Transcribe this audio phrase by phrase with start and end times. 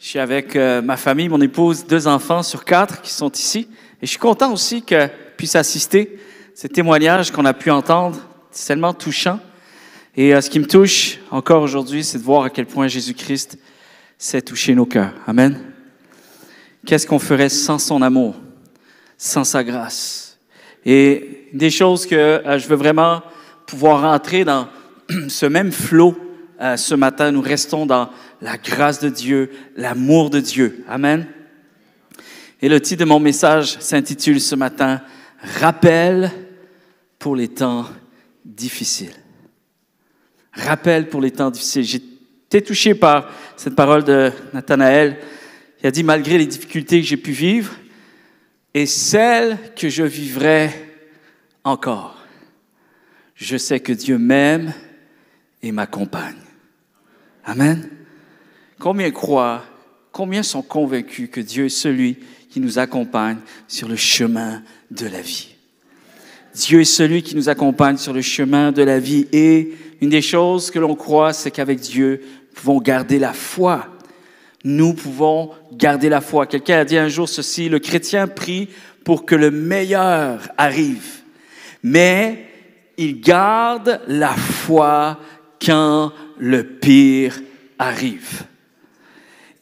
[0.00, 3.68] Je suis avec euh, ma famille, mon épouse, deux enfants sur quatre qui sont ici.
[4.00, 6.20] Et je suis content aussi que puisse assister
[6.54, 8.16] ces témoignages qu'on a pu entendre.
[8.52, 9.40] C'est tellement touchant.
[10.16, 13.58] Et euh, ce qui me touche encore aujourd'hui, c'est de voir à quel point Jésus-Christ
[14.16, 15.14] s'est touché nos cœurs.
[15.26, 15.58] Amen.
[16.86, 18.36] Qu'est-ce qu'on ferait sans son amour,
[19.16, 20.38] sans sa grâce?
[20.86, 23.20] Et des choses que euh, je veux vraiment
[23.66, 24.68] pouvoir rentrer dans
[25.28, 26.16] ce même flot
[26.76, 27.30] ce matin.
[27.30, 28.10] Nous restons dans
[28.40, 30.84] la grâce de Dieu, l'amour de Dieu.
[30.88, 31.26] Amen.
[32.60, 35.00] Et le titre de mon message s'intitule ce matin
[35.60, 36.30] Rappel
[37.18, 37.86] pour les temps
[38.44, 39.14] difficiles.
[40.52, 41.84] Rappel pour les temps difficiles.
[41.84, 42.02] J'ai
[42.46, 45.18] été touché par cette parole de Nathanaël.
[45.80, 47.72] Il a dit, malgré les difficultés que j'ai pu vivre
[48.74, 50.70] et celles que je vivrai
[51.62, 52.26] encore,
[53.36, 54.72] je sais que Dieu m'aime
[55.62, 56.38] et m'accompagne.
[57.44, 57.97] Amen.
[58.78, 59.64] Combien croient,
[60.12, 62.18] combien sont convaincus que Dieu est celui
[62.50, 65.54] qui nous accompagne sur le chemin de la vie?
[66.54, 69.26] Dieu est celui qui nous accompagne sur le chemin de la vie.
[69.32, 73.86] Et une des choses que l'on croit, c'est qu'avec Dieu, nous pouvons garder la foi.
[74.64, 76.46] Nous pouvons garder la foi.
[76.46, 78.68] Quelqu'un a dit un jour ceci, le chrétien prie
[79.04, 81.22] pour que le meilleur arrive,
[81.82, 82.44] mais
[82.96, 85.18] il garde la foi
[85.64, 87.40] quand le pire
[87.78, 88.44] arrive.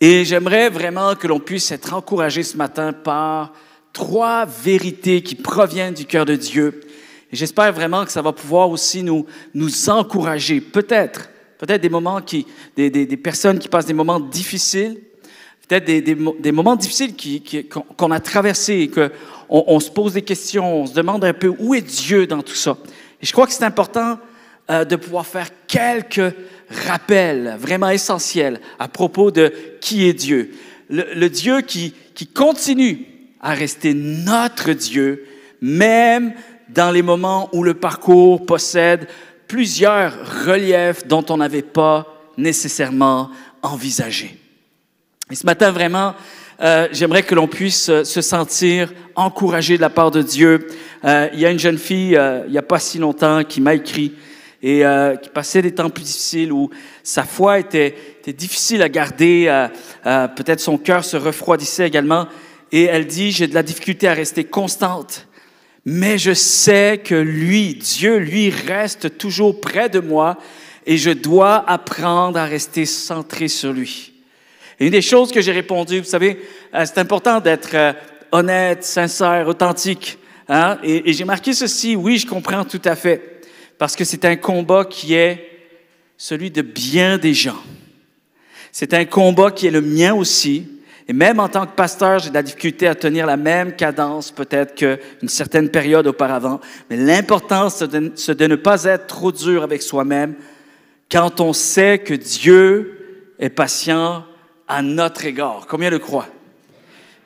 [0.01, 3.53] Et j'aimerais vraiment que l'on puisse être encouragé ce matin par
[3.95, 6.83] trois vérités qui proviennent du cœur de Dieu.
[7.33, 9.25] Et j'espère vraiment que ça va pouvoir aussi nous,
[9.55, 10.61] nous encourager.
[10.61, 15.01] Peut-être, peut-être des moments qui, des, des, des, personnes qui passent des moments difficiles,
[15.67, 19.11] peut-être des, des, moments difficiles qu'on qui, a traversés et qu'on
[19.49, 22.55] on se pose des questions, on se demande un peu où est Dieu dans tout
[22.55, 22.77] ça.
[23.23, 24.19] Et je crois que c'est important
[24.69, 26.35] euh, de pouvoir faire quelques
[26.71, 30.51] rappels vraiment essentiels à propos de qui est Dieu.
[30.89, 33.07] Le, le Dieu qui, qui continue
[33.41, 35.25] à rester notre Dieu,
[35.61, 36.35] même
[36.69, 39.09] dans les moments où le parcours possède
[39.47, 42.07] plusieurs reliefs dont on n'avait pas
[42.37, 43.31] nécessairement
[43.63, 44.37] envisagé.
[45.31, 46.15] Et ce matin, vraiment,
[46.61, 50.67] euh, j'aimerais que l'on puisse euh, se sentir encouragé de la part de Dieu.
[51.05, 53.61] Euh, il y a une jeune fille, euh, il n'y a pas si longtemps, qui
[53.61, 54.15] m'a écrit
[54.63, 56.71] et euh, qui passait des temps plus difficiles où
[57.03, 59.69] sa foi était, était difficile à garder, euh,
[60.07, 62.27] euh, peut-être son cœur se refroidissait également.
[62.73, 65.29] Et elle dit, j'ai de la difficulté à rester constante,
[65.85, 70.37] mais je sais que lui, Dieu, lui, reste toujours près de moi
[70.85, 74.13] et je dois apprendre à rester centré sur lui.
[74.79, 76.41] Et une des choses que j'ai répondu, vous savez,
[76.75, 77.93] euh, c'est important d'être euh,
[78.33, 80.19] honnête, sincère, authentique.
[80.49, 80.79] Hein?
[80.83, 83.36] Et, et j'ai marqué ceci, oui, je comprends tout à fait
[83.79, 85.51] parce que c'est un combat qui est
[86.17, 87.63] celui de bien des gens.
[88.73, 90.69] C'est un combat qui est le mien aussi.
[91.09, 94.33] Et même en tant que pasteur, j'ai de la difficulté à tenir la même cadence
[94.33, 96.61] peut-être qu'une certaine période auparavant.
[96.91, 100.35] Mais l'important, c'est de, ne pas être trop dur avec soi-même
[101.11, 104.25] quand on sait que Dieu est patient
[104.67, 105.67] à notre égard.
[105.69, 106.29] Combien le croient?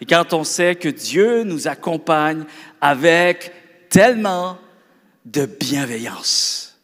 [0.03, 2.45] Et quand on sait que Dieu nous accompagne
[2.81, 3.53] avec
[3.89, 4.59] tellement
[5.25, 6.79] de bienveillance.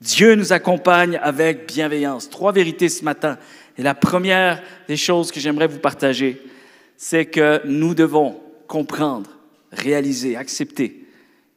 [0.00, 2.30] Dieu nous accompagne avec bienveillance.
[2.30, 3.38] Trois vérités ce matin.
[3.76, 6.40] Et la première des choses que j'aimerais vous partager,
[6.96, 9.30] c'est que nous devons comprendre,
[9.72, 11.06] réaliser, accepter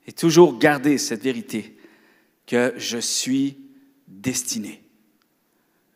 [0.08, 1.76] et toujours garder cette vérité
[2.46, 3.58] que je suis
[4.08, 4.84] destiné.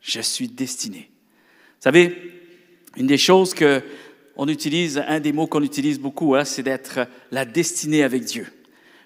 [0.01, 1.09] Je suis destiné.
[1.09, 2.15] Vous savez,
[2.95, 3.81] une des choses que
[4.39, 8.45] on utilise, un des mots qu'on utilise beaucoup, hein, c'est d'être la destinée avec Dieu.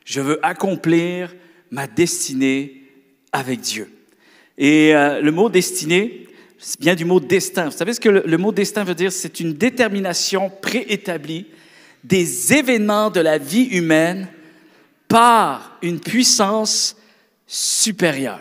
[0.05, 1.33] Je veux accomplir
[1.69, 2.83] ma destinée
[3.31, 3.89] avec Dieu.
[4.57, 6.27] Et euh, le mot destinée
[6.79, 7.65] vient du mot destin.
[7.65, 9.11] Vous savez ce que le, le mot destin veut dire?
[9.11, 11.47] C'est une détermination préétablie
[12.03, 14.27] des événements de la vie humaine
[15.07, 16.97] par une puissance
[17.47, 18.39] supérieure.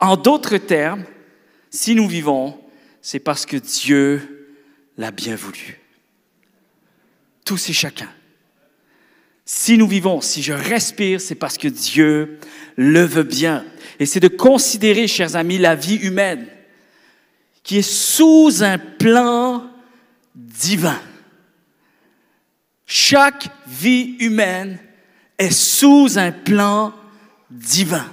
[0.00, 1.04] En d'autres termes,
[1.70, 2.58] si nous vivons,
[3.00, 4.48] c'est parce que Dieu
[4.96, 5.80] l'a bien voulu.
[7.44, 8.08] Tous et chacun.
[9.44, 12.38] Si nous vivons, si je respire, c'est parce que Dieu
[12.76, 13.64] le veut bien.
[13.98, 16.46] Et c'est de considérer, chers amis, la vie humaine
[17.62, 19.64] qui est sous un plan
[20.34, 21.00] divin.
[22.86, 24.78] Chaque vie humaine
[25.38, 26.92] est sous un plan
[27.50, 28.04] divin.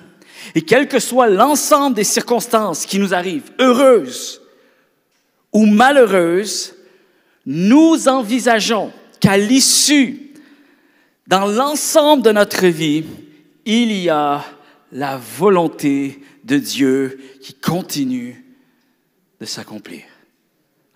[0.55, 4.41] Et quel que soit l'ensemble des circonstances qui nous arrivent, heureuses
[5.53, 6.73] ou malheureuses,
[7.45, 10.30] nous envisageons qu'à l'issue
[11.31, 13.05] dans l'ensemble de notre vie,
[13.65, 14.43] il y a
[14.91, 18.43] la volonté de Dieu qui continue
[19.39, 20.01] de s'accomplir.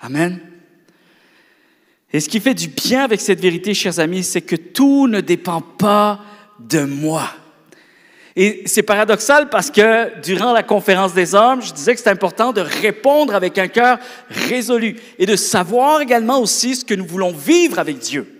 [0.02, 0.42] Amen.
[2.12, 5.22] Et ce qui fait du bien avec cette vérité, chers amis, c'est que tout ne
[5.22, 6.20] dépend pas
[6.60, 7.30] de moi.
[8.36, 12.52] Et c'est paradoxal parce que durant la conférence des hommes, je disais que c'est important
[12.52, 17.32] de répondre avec un cœur résolu et de savoir également aussi ce que nous voulons
[17.32, 18.35] vivre avec Dieu.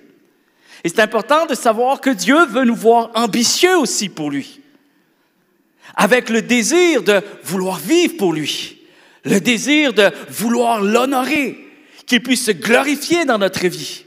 [0.86, 4.62] Et c'est important de savoir que Dieu veut nous voir ambitieux aussi pour lui,
[5.96, 8.84] avec le désir de vouloir vivre pour lui,
[9.24, 11.58] le désir de vouloir l'honorer,
[12.06, 14.06] qu'il puisse se glorifier dans notre vie.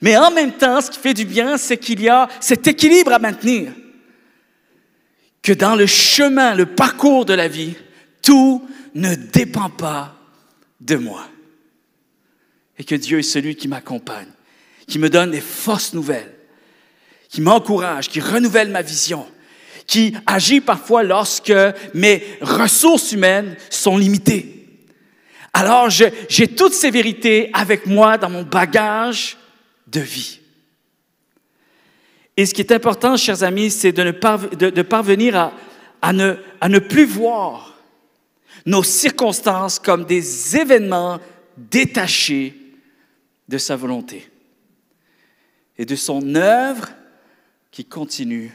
[0.00, 3.12] Mais en même temps, ce qui fait du bien, c'est qu'il y a cet équilibre
[3.12, 3.72] à maintenir.
[5.42, 7.74] Que dans le chemin, le parcours de la vie,
[8.22, 8.64] tout
[8.94, 10.14] ne dépend pas
[10.80, 11.26] de moi.
[12.78, 14.28] Et que Dieu est celui qui m'accompagne,
[14.86, 16.32] qui me donne des fausses nouvelles,
[17.28, 19.26] qui m'encourage, qui renouvelle ma vision,
[19.86, 21.52] qui agit parfois lorsque
[21.94, 24.52] mes ressources humaines sont limitées.
[25.52, 29.36] Alors j'ai toutes ces vérités avec moi dans mon bagage
[29.86, 30.40] de vie.
[32.36, 34.02] Et ce qui est important, chers amis, c'est de,
[34.70, 35.52] de, parvenir
[36.02, 37.78] à, ne, à ne plus voir
[38.66, 41.18] nos circonstances comme des événements
[41.56, 42.54] détachés
[43.48, 44.28] de sa volonté
[45.78, 46.88] et de son œuvre
[47.70, 48.52] qui continue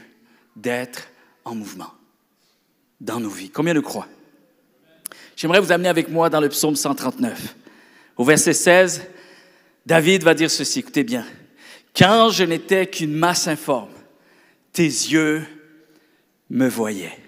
[0.56, 1.08] d'être
[1.44, 1.92] en mouvement
[3.00, 3.50] dans nos vies.
[3.50, 4.08] Combien de croient?
[5.36, 7.56] J'aimerais vous amener avec moi dans le psaume 139.
[8.16, 9.02] Au verset 16,
[9.86, 11.26] David va dire ceci, écoutez bien.
[11.96, 13.92] Quand je n'étais qu'une masse informe,
[14.72, 15.44] tes yeux
[16.50, 17.18] me voyaient.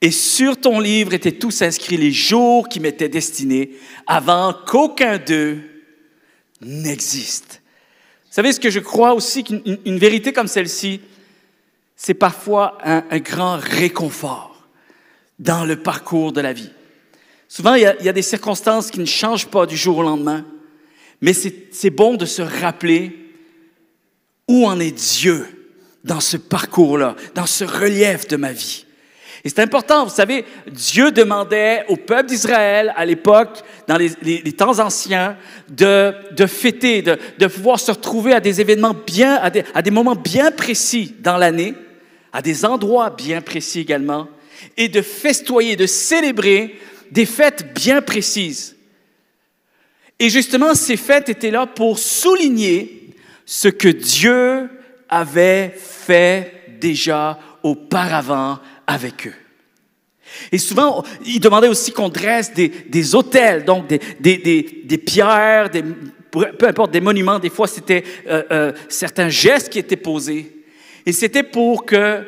[0.00, 5.62] Et sur ton livre étaient tous inscrits les jours qui m'étaient destinés avant qu'aucun d'eux
[6.60, 7.62] n'existe.
[8.34, 11.00] Savez ce que je crois aussi qu'une vérité comme celle-ci,
[11.94, 14.66] c'est parfois un, grand réconfort
[15.38, 16.72] dans le parcours de la vie.
[17.46, 19.98] Souvent, il y, a, il y a des circonstances qui ne changent pas du jour
[19.98, 20.44] au lendemain.
[21.20, 23.16] Mais c'est bon de se rappeler
[24.48, 25.46] où en est Dieu
[26.02, 28.84] dans ce parcours-là, dans ce relief de ma vie.
[29.44, 34.78] Et c'est important, vous savez, Dieu demandait au peuple d'Israël à l'époque, dans les, temps
[34.78, 35.36] anciens,
[35.68, 36.14] de,
[36.46, 40.14] fêter, de, de, pouvoir se retrouver à des événements bien, à des, à des moments
[40.14, 41.74] bien précis dans l'année,
[42.32, 44.28] à des endroits bien précis également,
[44.78, 46.80] et de festoyer, de célébrer
[47.10, 48.76] des fêtes bien précises.
[50.18, 53.10] Et justement, ces fêtes étaient là pour souligner
[53.44, 54.70] ce que Dieu
[55.10, 59.34] avait fait déjà auparavant avec eux.
[60.50, 65.84] Et souvent, il demandait aussi qu'on dresse des, autels, donc des pierres, des,
[66.34, 67.38] peu importe, des monuments.
[67.38, 70.64] Des fois, c'était euh, euh, certains gestes qui étaient posés.
[71.06, 72.24] Et c'était pour que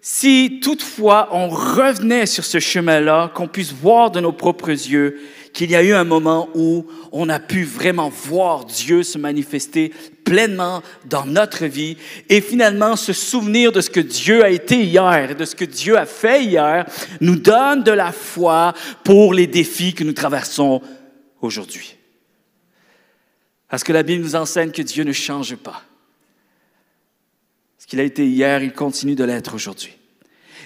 [0.00, 5.20] si toutefois on revenait sur ce chemin-là, qu'on puisse voir de nos propres yeux
[5.52, 9.92] qu'il y a eu un moment où on a pu vraiment voir Dieu se manifester
[10.24, 11.96] pleinement dans notre vie
[12.28, 15.64] et finalement se souvenir de ce que Dieu a été hier et de ce que
[15.64, 16.86] Dieu a fait hier
[17.20, 18.74] nous donne de la foi
[19.04, 20.80] pour les défis que nous traversons
[21.40, 21.96] aujourd'hui.
[23.68, 25.82] Parce que la Bible nous enseigne que Dieu ne change pas.
[27.78, 29.96] Ce qu'il a été hier, il continue de l'être aujourd'hui.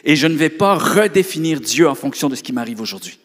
[0.04, 3.18] Et je ne vais pas redéfinir Dieu en fonction de ce qui m'arrive aujourd'hui.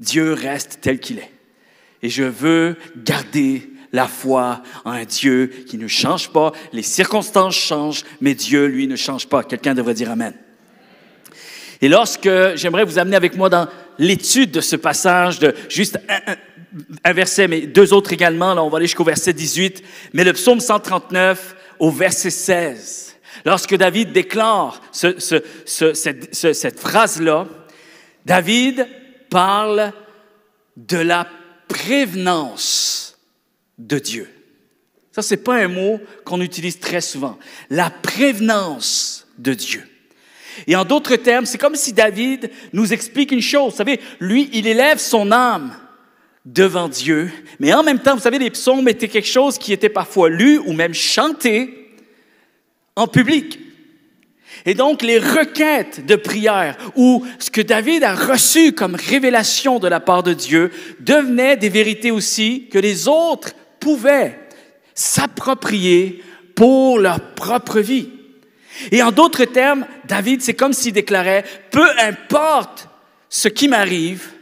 [0.00, 1.30] Dieu reste tel qu'il est.
[2.02, 6.52] Et je veux garder la foi en un Dieu qui ne change pas.
[6.72, 9.42] Les circonstances changent, mais Dieu, lui, ne change pas.
[9.42, 10.34] Quelqu'un devrait dire Amen.
[11.82, 15.98] Et lorsque j'aimerais vous amener avec moi dans l'étude de ce passage, de juste
[17.04, 20.32] un, verset, mais deux autres également, là on va aller jusqu'au verset 18, mais le
[20.32, 23.16] psaume 139 au verset 16.
[23.44, 25.18] Lorsque David déclare ce,
[25.66, 27.46] cette, cette phrase-là,
[28.24, 28.88] David
[29.36, 29.92] parle
[30.78, 31.28] de la
[31.68, 33.18] prévenance
[33.76, 34.30] de Dieu.
[35.12, 37.38] Ça, c'est pas un mot qu'on utilise très souvent.
[37.68, 39.86] La prévenance de Dieu.
[40.66, 43.72] Et en d'autres termes, c'est comme si David nous explique une chose.
[43.72, 45.76] Vous savez, lui, il élève son âme
[46.46, 49.90] devant Dieu, mais en même temps, vous savez, les psaumes étaient quelque chose qui était
[49.90, 51.94] parfois lu ou même chanté
[52.94, 53.65] en public.
[54.66, 59.86] Et donc, les requêtes de prière ou ce que David a reçu comme révélation de
[59.86, 64.40] la part de Dieu devenaient des vérités aussi que les autres pouvaient
[64.92, 66.22] s'approprier
[66.56, 68.10] pour leur propre vie.
[68.90, 72.88] Et en d'autres termes, David, c'est comme s'il déclarait, peu importe
[73.28, 74.32] ce qui m'arrive,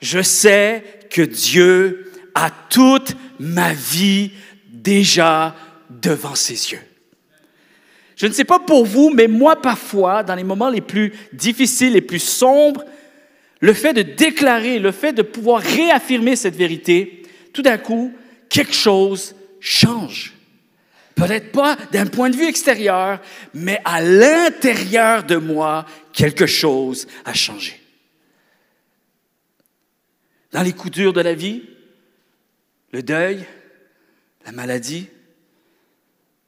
[0.00, 4.32] je sais que Dieu a toute ma vie
[4.68, 5.56] déjà
[5.88, 6.82] devant ses yeux.
[8.16, 11.92] Je ne sais pas pour vous, mais moi parfois, dans les moments les plus difficiles,
[11.92, 12.84] les plus sombres,
[13.60, 18.12] le fait de déclarer, le fait de pouvoir réaffirmer cette vérité, tout d'un coup,
[18.48, 20.34] quelque chose change.
[21.14, 23.20] Peut-être pas d'un point de vue extérieur,
[23.54, 27.80] mais à l'intérieur de moi, quelque chose a changé.
[30.52, 31.64] Dans les coups durs de la vie,
[32.92, 33.44] le deuil,
[34.44, 35.08] la maladie,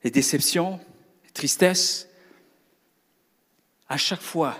[0.04, 0.80] les déceptions,
[1.38, 2.08] les tristesses,
[3.88, 4.58] à chaque fois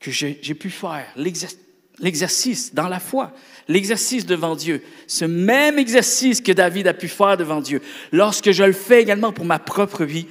[0.00, 3.32] que j'ai pu faire l'exercice dans la foi,
[3.68, 7.80] l'exercice devant Dieu, ce même exercice que David a pu faire devant Dieu,
[8.10, 10.26] lorsque je le fais également pour ma propre vie,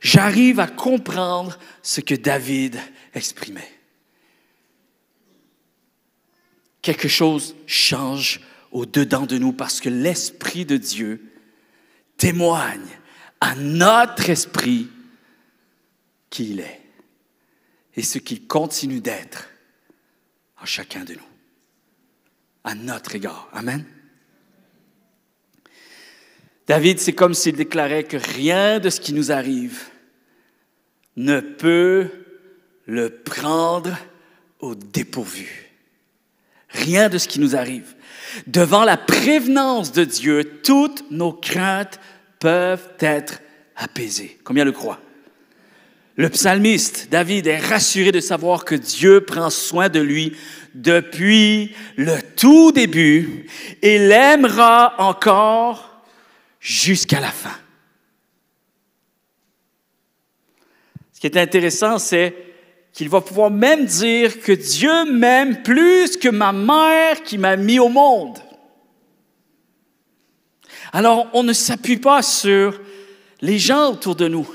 [0.00, 2.78] j'arrive à comprendre ce que David
[3.12, 3.70] exprimait.
[6.80, 8.40] Quelque chose change
[8.72, 11.22] au-dedans de nous parce que l'Esprit de Dieu
[12.16, 12.88] témoigne
[13.40, 14.88] à notre esprit
[16.30, 16.80] qui il est
[17.96, 19.50] et ce qu'il continue d'être
[20.62, 21.20] en chacun de nous,
[22.64, 23.48] à notre égard.
[23.52, 23.84] Amen.
[26.66, 29.88] David, c'est comme s'il déclarait que rien de ce qui nous arrive
[31.16, 32.08] ne peut
[32.86, 33.96] le prendre
[34.60, 35.72] au dépourvu.
[36.68, 37.96] Rien de ce qui nous arrive.
[38.46, 41.98] Devant la prévenance de Dieu, toutes nos craintes
[42.38, 43.40] peuvent être
[43.74, 44.38] apaisées.
[44.44, 45.00] Combien le croient?
[46.16, 50.36] Le psalmiste David est rassuré de savoir que Dieu prend soin de lui
[50.74, 53.46] depuis le tout début
[53.82, 56.02] et l'aimera encore
[56.60, 57.56] jusqu'à la fin.
[61.12, 62.34] Ce qui est intéressant, c'est
[62.92, 67.78] qu'il va pouvoir même dire que Dieu m'aime plus que ma mère qui m'a mis
[67.78, 68.38] au monde.
[70.92, 72.80] Alors, on ne s'appuie pas sur
[73.40, 74.48] les gens autour de nous.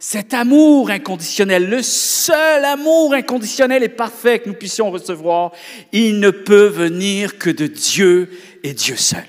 [0.00, 5.52] Cet amour inconditionnel, le seul amour inconditionnel et parfait que nous puissions recevoir,
[5.92, 8.30] il ne peut venir que de Dieu
[8.62, 9.24] et Dieu seul.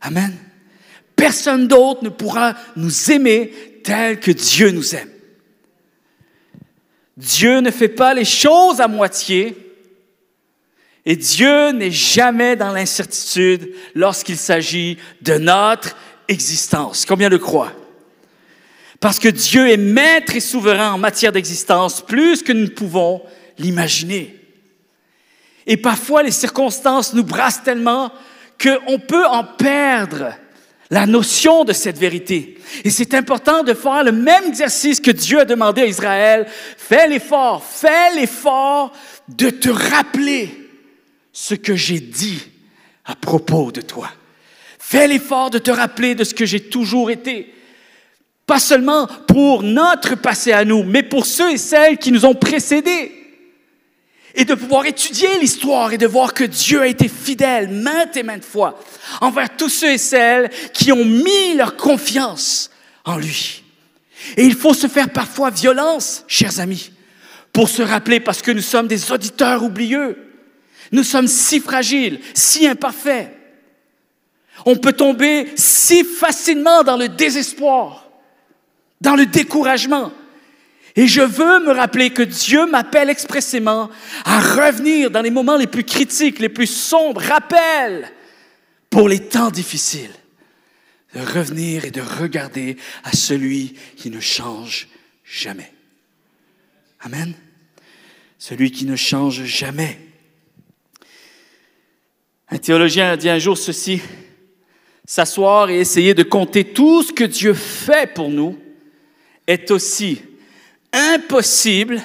[0.00, 0.32] Amen.
[1.16, 5.10] Personne d'autre ne pourra nous aimer tel que Dieu nous aime.
[7.16, 9.56] Dieu ne fait pas les choses à moitié
[11.04, 15.96] et Dieu n'est jamais dans l'incertitude lorsqu'il s'agit de notre
[16.28, 17.04] existence.
[17.04, 17.72] Combien le croient?
[19.00, 23.22] Parce que Dieu est maître et souverain en matière d'existence, plus que nous ne pouvons
[23.58, 24.34] l'imaginer.
[25.66, 28.10] Et parfois, les circonstances nous brassent tellement
[28.60, 30.34] qu'on peut en perdre
[30.90, 32.58] la notion de cette vérité.
[32.82, 36.46] Et c'est important de faire le même exercice que Dieu a demandé à Israël.
[36.48, 38.92] Fais l'effort, fais l'effort
[39.28, 40.70] de te rappeler
[41.32, 42.42] ce que j'ai dit
[43.04, 44.10] à propos de toi.
[44.78, 47.54] Fais l'effort de te rappeler de ce que j'ai toujours été.
[48.48, 52.34] Pas seulement pour notre passé à nous, mais pour ceux et celles qui nous ont
[52.34, 53.12] précédés.
[54.34, 58.22] Et de pouvoir étudier l'histoire et de voir que Dieu a été fidèle maintes et
[58.22, 58.80] maintes fois
[59.20, 62.70] envers tous ceux et celles qui ont mis leur confiance
[63.04, 63.64] en lui.
[64.38, 66.92] Et il faut se faire parfois violence, chers amis,
[67.52, 70.16] pour se rappeler parce que nous sommes des auditeurs oublieux.
[70.90, 73.30] Nous sommes si fragiles, si imparfaits.
[74.64, 78.07] On peut tomber si facilement dans le désespoir
[79.00, 80.12] dans le découragement.
[80.96, 83.88] Et je veux me rappeler que Dieu m'appelle expressément
[84.24, 88.10] à revenir dans les moments les plus critiques, les plus sombres, rappel
[88.90, 90.10] pour les temps difficiles,
[91.14, 94.88] de revenir et de regarder à celui qui ne change
[95.24, 95.72] jamais.
[97.00, 97.32] Amen.
[98.38, 100.00] Celui qui ne change jamais.
[102.48, 104.00] Un théologien a dit un jour ceci,
[105.04, 108.58] s'asseoir et essayer de compter tout ce que Dieu fait pour nous
[109.48, 110.22] est aussi
[110.92, 112.00] impossible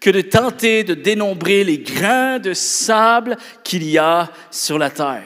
[0.00, 5.24] que de tenter de dénombrer les grains de sable qu'il y a sur la terre.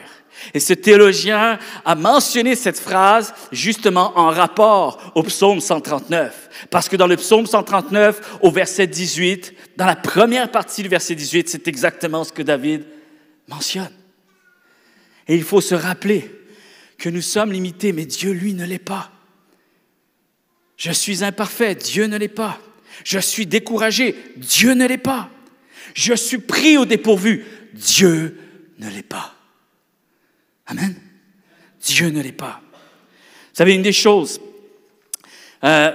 [0.55, 6.67] Et ce théologien a mentionné cette phrase justement en rapport au psaume 139.
[6.71, 11.13] Parce que dans le psaume 139, au verset 18, dans la première partie du verset
[11.13, 12.85] 18, c'est exactement ce que David
[13.47, 13.91] mentionne.
[15.27, 16.31] Et il faut se rappeler
[16.97, 19.11] que nous sommes limités, mais Dieu, lui, ne l'est pas.
[20.81, 22.59] Je suis imparfait, Dieu ne l'est pas.
[23.03, 25.29] Je suis découragé, Dieu ne l'est pas.
[25.93, 27.45] Je suis pris au dépourvu,
[27.75, 28.35] Dieu
[28.79, 29.35] ne l'est pas.
[30.65, 30.95] Amen.
[31.83, 32.63] Dieu ne l'est pas.
[32.73, 32.77] Vous
[33.53, 34.41] savez, une des choses,
[35.63, 35.91] euh,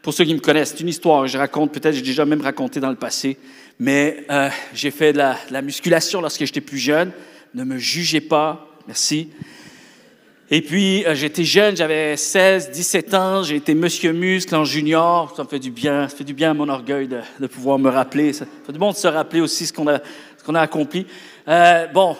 [0.00, 2.40] pour ceux qui me connaissent, c'est une histoire que je raconte, peut-être j'ai déjà même
[2.40, 3.36] raconté dans le passé,
[3.80, 7.10] mais euh, j'ai fait de la, de la musculation lorsque j'étais plus jeune.
[7.54, 9.30] Ne me jugez pas, merci.
[10.52, 15.32] Et puis, euh, j'étais jeune, j'avais 16, 17 ans, j'ai été monsieur muscle en junior.
[15.36, 17.88] Ça me fait du bien, ça fait du bien à mon orgueil de, pouvoir me
[17.88, 18.32] rappeler.
[18.32, 21.06] Ça fait du bon de se rappeler aussi ce qu'on a, accompli.
[21.46, 22.16] Euh, bon,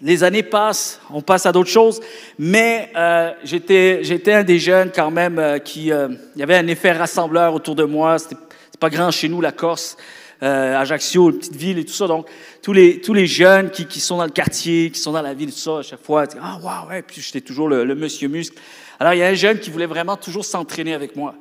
[0.00, 2.00] les années passent, on passe à d'autres choses,
[2.38, 5.86] mais euh, j'étais un des jeunes quand même qui...
[5.86, 8.20] Il y avait un effet rassembleur autour de moi.
[8.20, 8.36] C'était
[8.78, 9.96] pas grand chez nous, la Corse.
[10.44, 12.06] Euh, Ajaccio, petite ville et tout ça.
[12.06, 12.26] Donc,
[12.60, 15.32] tous les, tous les jeunes qui, qui, sont dans le quartier, qui sont dans la
[15.32, 17.00] ville, tout ça, à chaque fois, ah, waouh, ouais.
[17.00, 18.58] Puis j'étais toujours le, monsieur muscle.
[19.00, 21.34] Alors, il y a un jeune qui voulait vraiment toujours s'entraîner avec moi.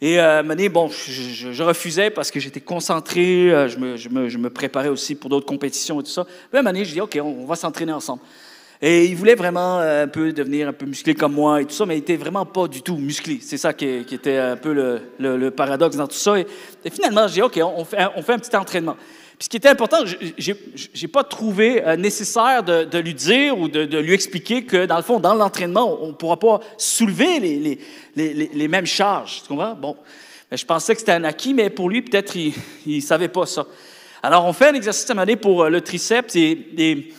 [0.00, 4.38] Et euh, bon, je, refusais parce que j'étais concentré, euh, je, me, je, me, je,
[4.38, 6.26] me, préparais aussi pour d'autres compétitions et tout ça.
[6.52, 8.22] Mais à je dis, OK, on, va s'entraîner ensemble.
[8.84, 11.72] Et il voulait vraiment euh, un peu devenir un peu musclé comme moi et tout
[11.72, 13.38] ça, mais il était vraiment pas du tout musclé.
[13.40, 16.36] C'est ça qui, était un peu le, le, paradoxe dans tout ça.
[16.36, 16.46] Et,
[16.90, 18.96] finalement, je dis, OK, on fait, on fait un petit entraînement
[19.42, 23.98] ce qui était important, je n'ai pas trouvé euh, nécessaire de, lui dire ou de,
[23.98, 27.78] lui expliquer que, dans le fond, dans l'entraînement, on ne pourra pas soulever les,
[28.14, 29.42] les, les, mêmes charges.
[29.42, 29.74] Tu comprends?
[29.74, 29.96] Bon,
[30.48, 32.54] ben, je pensais que c'était un acquis, mais pour lui, peut-être, il
[32.86, 33.66] ne savait pas ça.
[34.22, 37.12] Alors, on fait un exercice à mener pour euh, le triceps et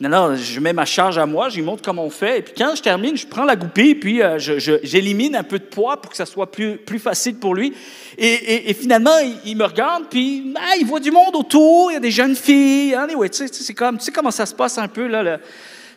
[0.00, 2.38] Finalement, je mets ma charge à moi, je lui montre comment on fait.
[2.38, 5.64] Et puis quand je termine, je prends la goupille, puis euh, j'élimine un peu de
[5.64, 7.74] poids pour que ça soit plus, plus facile pour lui.
[8.16, 11.96] Et, et, finalement, il, me regarde, puis ah, il voit du monde autour, il y
[11.98, 12.94] a des jeunes filles.
[12.94, 15.38] Anyway, tu sais, c'est comme, tu sais comment ça se passe un peu, là,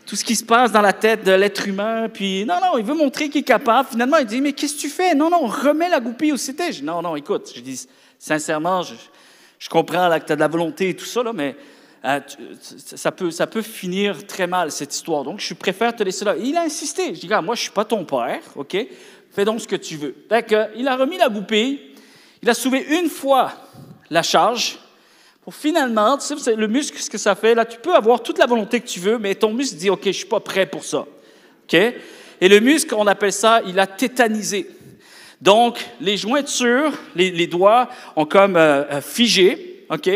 [0.06, 2.10] tout ce qui se passe dans la tête de l'être humain.
[2.14, 3.88] Puis non, non, il veut montrer qu'il est capable.
[3.92, 5.16] Finalement, il dit, mais qu'est-ce que tu fais?
[5.16, 6.74] Non, non, remets la goupille où c'était.
[6.74, 7.88] Je dis, non, non, écoute, je dis,
[8.20, 8.96] sincèrement, je,
[9.60, 11.56] je comprends là, que tu as de la volonté et tout ça, là, mais
[12.06, 12.20] euh,
[12.60, 15.24] ça, peut, ça peut finir très mal, cette histoire.
[15.24, 16.36] Donc, je préfère te laisser là.
[16.38, 17.16] il a insisté.
[17.16, 18.76] Je dis, moi, je ne suis pas ton père, OK?
[19.32, 20.16] Fais donc ce que tu veux.
[20.76, 21.80] il a remis la goupille.
[22.42, 23.54] Il a soulevé une fois
[24.10, 24.80] la charge
[25.44, 26.18] pour finalement,
[26.56, 29.02] le muscle, ce que ça fait, là, tu peux avoir toute la volonté que tu
[29.02, 31.00] veux, mais ton muscle dit, OK, je ne suis pas prêt pour ça.
[31.00, 31.74] OK?
[31.74, 34.70] Et le muscle, on appelle ça, il a tétanisé.
[35.42, 40.10] Donc, les jointures, les, doigts ont comme euh, euh, figé, OK?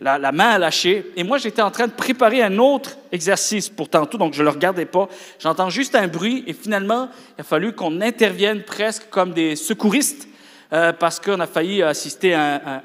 [0.00, 1.12] La, main a lâché.
[1.16, 4.44] Et moi, j'étais en train de préparer un autre exercice pour tantôt, donc je ne
[4.44, 5.08] le regardais pas.
[5.38, 10.28] J'entends juste un bruit et finalement, il a fallu qu'on intervienne presque comme des secouristes
[10.72, 12.82] euh, parce qu'on a failli assister à,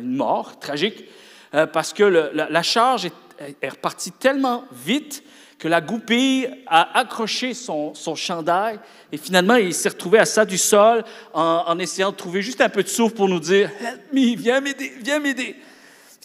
[0.00, 1.04] une mort tragique
[1.54, 5.22] euh, parce que la, charge est, repartie tellement vite
[5.58, 8.80] que la goupille a accroché son, chandail
[9.12, 12.62] et finalement, il s'est retrouvé à ça du sol en, en essayant de trouver juste
[12.62, 15.56] un peu de souffle pour nous dire «Help me, viens m'aider, viens m'aider».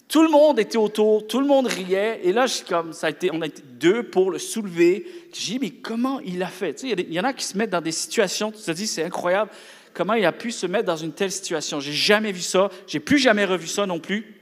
[0.08, 2.20] Tout le monde était autour, tout le monde riait.
[2.22, 5.04] Et là, je, comme, ça a été, on a été deux pour le soulever.
[5.32, 6.80] J'ai dit, mais comment il a fait?
[6.84, 9.50] Il y, en a qui se mettent dans des situations, tu te dis, c'est incroyable.
[9.92, 11.80] Comment il a pu se mettre dans une telle situation?
[11.80, 12.70] J'ai jamais vu ça.
[12.86, 14.34] J'ai plus jamais revu ça non plus.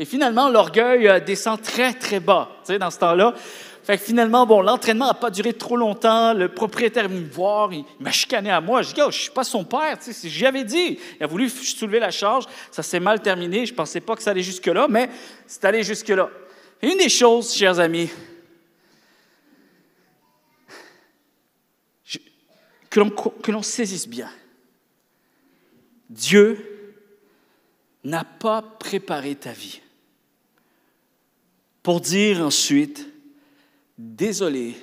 [0.00, 2.50] Et finalement, l'orgueil euh, descend très, très bas.
[2.80, 3.34] Dans ce temps-là,
[3.84, 6.32] fait que finalement, bon, l'entraînement n'a pas duré trop longtemps.
[6.32, 8.80] Le propriétaire est venu me voir, il, m'a chicané à moi.
[8.80, 10.98] Je dis, oh, je suis pas son père, tu sais, j'avais dit.
[11.20, 13.66] Il a voulu soulever la charge, ça s'est mal terminé.
[13.66, 15.10] Je pensais pas que ça allait jusque-là, mais
[15.46, 16.30] c'est allé jusque-là.
[16.80, 18.08] une des choses, chers amis,
[22.88, 24.30] que l'on saisisse bien.
[26.08, 26.94] Dieu
[28.02, 29.82] n'a pas préparé ta vie
[31.82, 33.13] pour dire ensuite,
[33.96, 34.76] Désolé,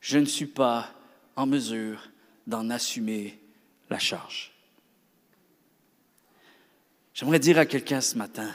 [0.00, 0.92] je ne suis pas
[1.36, 2.10] en mesure
[2.46, 3.38] d'en assumer
[3.88, 4.52] la charge.
[7.12, 8.52] J'aimerais dire à quelqu'un ce matin,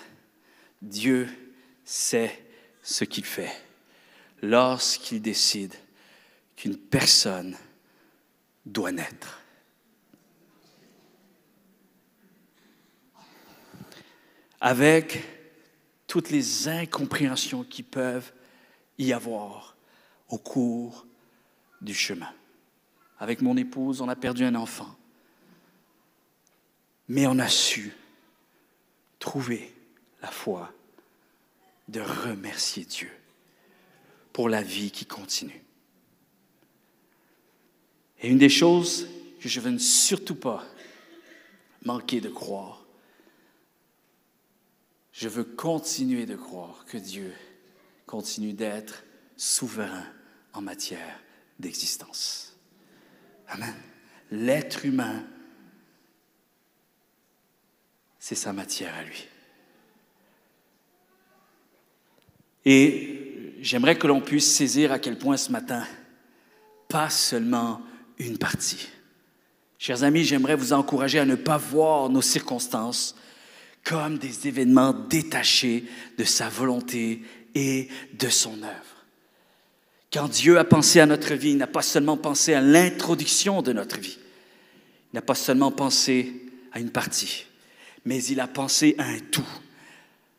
[0.81, 1.27] Dieu
[1.85, 2.45] sait
[2.83, 3.51] ce qu'il fait
[4.41, 5.73] lorsqu'il décide
[6.55, 7.55] qu'une personne
[8.65, 9.41] doit naître.
[14.59, 15.23] Avec
[16.05, 18.33] toutes les incompréhensions qui peuvent
[18.99, 19.75] y avoir
[20.27, 21.07] au cours
[21.81, 22.31] du chemin.
[23.17, 24.95] Avec mon épouse, on a perdu un enfant.
[27.07, 27.93] Mais on a su
[29.17, 29.73] trouver
[30.21, 30.71] la foi
[31.87, 33.09] de remercier Dieu
[34.31, 35.63] pour la vie qui continue.
[38.21, 39.07] Et une des choses
[39.39, 40.63] que je veux surtout pas
[41.83, 42.85] manquer de croire,
[45.13, 47.33] je veux continuer de croire que Dieu
[48.09, 49.03] continue d'être
[49.37, 50.03] souverain
[50.53, 51.19] en matière
[51.59, 52.57] d'existence.
[53.47, 53.75] Amen.
[54.31, 55.23] L'être humain,
[58.17, 59.27] c'est sa matière à lui.
[62.65, 65.85] Et j'aimerais que l'on puisse saisir à quel point ce matin,
[66.87, 67.79] pas seulement
[68.17, 68.89] une partie.
[69.77, 73.15] Chers amis, j'aimerais vous encourager à ne pas voir nos circonstances
[73.83, 75.85] comme des événements détachés
[76.17, 77.23] de sa volonté
[77.55, 79.05] et de son œuvre.
[80.11, 83.73] Quand Dieu a pensé à notre vie, il n'a pas seulement pensé à l'introduction de
[83.73, 84.17] notre vie,
[85.13, 86.33] il n'a pas seulement pensé
[86.71, 87.45] à une partie,
[88.05, 89.47] mais il a pensé à un tout,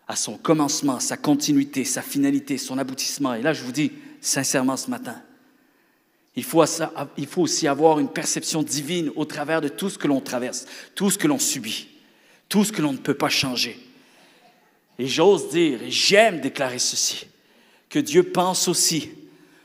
[0.09, 3.35] à son commencement, sa continuité, sa finalité, son aboutissement.
[3.35, 5.23] Et là, je vous dis sincèrement ce matin,
[6.37, 6.65] il faut,
[7.17, 10.67] il faut aussi avoir une perception divine au travers de tout ce que l'on traverse,
[10.95, 11.89] tout ce que l'on subit,
[12.49, 13.79] tout ce que l'on ne peut pas changer.
[15.01, 17.27] Et j'ose dire, et j'aime déclarer ceci,
[17.89, 19.09] que Dieu pense aussi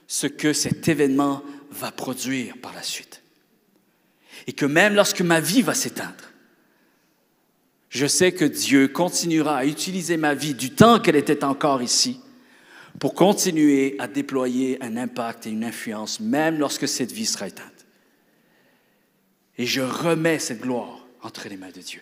[0.07, 3.21] ce que cet événement va produire par la suite.
[4.47, 6.31] Et que même lorsque ma vie va s'éteindre,
[7.89, 12.21] je sais que Dieu continuera à utiliser ma vie du temps qu'elle était encore ici
[12.97, 17.85] pour continuer à déployer un impact et une influence, même lorsque cette vie sera éteinte.
[19.57, 22.01] Et je remets cette gloire entre les mains de Dieu.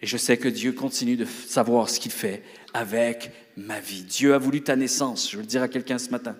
[0.00, 4.02] Et je sais que Dieu continue de savoir ce qu'il fait avec ma vie.
[4.02, 6.36] Dieu a voulu ta naissance, je veux le dire à quelqu'un ce matin.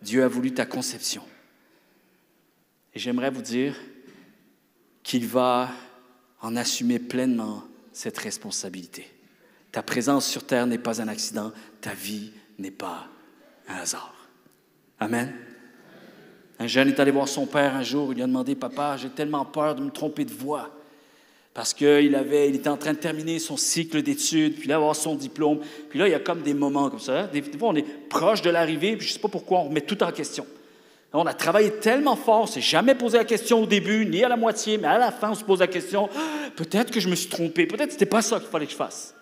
[0.00, 1.22] Dieu a voulu ta conception.
[2.94, 3.74] Et j'aimerais vous dire
[5.02, 5.70] qu'il va
[6.40, 9.10] en assumer pleinement cette responsabilité.
[9.72, 13.08] Ta présence sur terre n'est pas un accident, ta vie n'est pas
[13.66, 14.14] un hasard.
[15.00, 15.34] Amen.
[16.60, 19.10] Un jeune est allé voir son père un jour, il lui a demandé, Papa, j'ai
[19.10, 20.70] tellement peur de me tromper de voix
[21.54, 24.96] parce qu'il avait, il était en train de terminer son cycle d'études, puis là, avoir
[24.96, 25.60] son diplôme.
[25.88, 27.28] Puis là, il y a comme des moments comme ça.
[27.28, 29.80] Des, fois, on est proche de l'arrivée, puis je ne sais pas pourquoi on remet
[29.80, 30.44] tout en question.
[31.12, 34.28] On a travaillé tellement fort, on s'est jamais posé la question au début, ni à
[34.28, 37.08] la moitié, mais à la fin, on se pose la question, ah, peut-être que je
[37.08, 39.14] me suis trompé, peut-être que ce n'était pas ça qu'il fallait que je fasse.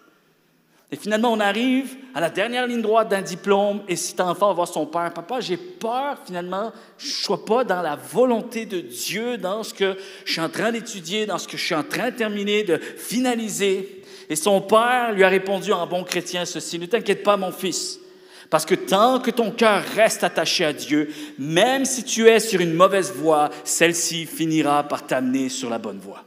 [0.93, 4.53] Et finalement, on arrive à la dernière ligne droite d'un diplôme, et un enfant va
[4.53, 8.81] voir son père, papa, j'ai peur finalement, je ne sois pas dans la volonté de
[8.81, 11.83] Dieu, dans ce que je suis en train d'étudier, dans ce que je suis en
[11.83, 14.03] train de terminer, de finaliser.
[14.29, 17.99] Et son père lui a répondu en bon chrétien ceci, ne t'inquiète pas mon fils,
[18.51, 22.61] parce que tant que ton cœur reste attaché à Dieu, même si tu es sur
[22.61, 26.23] une mauvaise voie, celle-ci finira par t'amener sur la bonne voie.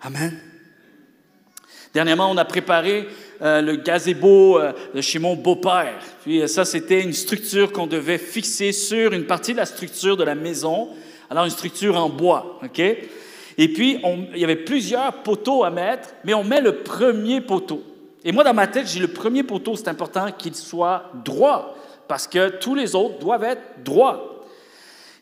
[0.00, 0.51] Amen.
[1.92, 3.06] Dernièrement, on a préparé
[3.42, 5.98] euh, le gazebo euh, chez mon beau-père.
[6.22, 10.16] Puis euh, ça, c'était une structure qu'on devait fixer sur une partie de la structure
[10.16, 10.88] de la maison.
[11.28, 12.78] Alors, une structure en bois, OK?
[12.78, 14.00] Et puis,
[14.32, 17.82] il y avait plusieurs poteaux à mettre, mais on met le premier poteau.
[18.24, 21.76] Et moi, dans ma tête, j'ai le premier poteau, c'est important qu'il soit droit,
[22.08, 24.46] parce que tous les autres doivent être droits.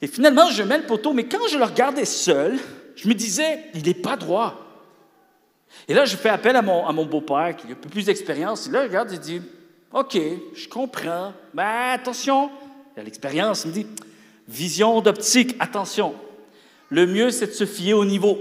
[0.01, 2.59] Et finalement, je mets le poteau, mais quand je le regardais seul,
[2.95, 4.70] je me disais, il n'est pas droit.
[5.91, 8.69] Et là, je fais appel à mon, beau-père, qui a un peu plus d'expérience.
[8.71, 9.43] Il regarde, il dit
[9.93, 10.17] OK,
[10.55, 11.33] je comprends.
[11.53, 12.49] Mais attention,
[12.97, 13.65] il a l'expérience.
[13.65, 13.87] Il me dit
[14.47, 16.15] Vision d'optique, attention.
[16.91, 18.39] Le mieux, c'est de se fier au niveau.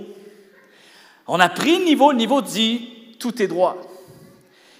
[1.25, 3.77] On a pris le niveau, le niveau dit Tout est droit.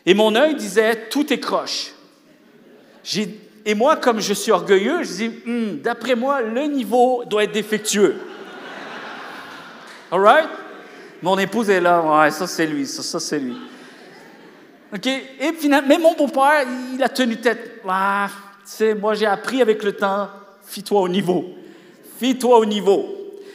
[0.06, 1.94] Et mon œil disait Tout est croche.
[3.66, 7.52] Et moi, comme je suis orgueilleux, je dis hmm, D'après moi, le niveau doit être
[7.52, 8.22] défectueux.
[10.12, 10.50] All right?
[11.22, 13.56] Mon épouse est là, ouais, ça c'est lui, ça, c'est lui.
[14.94, 15.06] OK?
[15.08, 17.82] Et finalement, mais mon beau-père, il a tenu tête.
[17.88, 18.28] Ah,
[18.64, 20.30] tu sais, moi j'ai appris avec le temps,
[20.66, 21.46] fie-toi au niveau.
[22.20, 23.06] Fie-toi au niveau.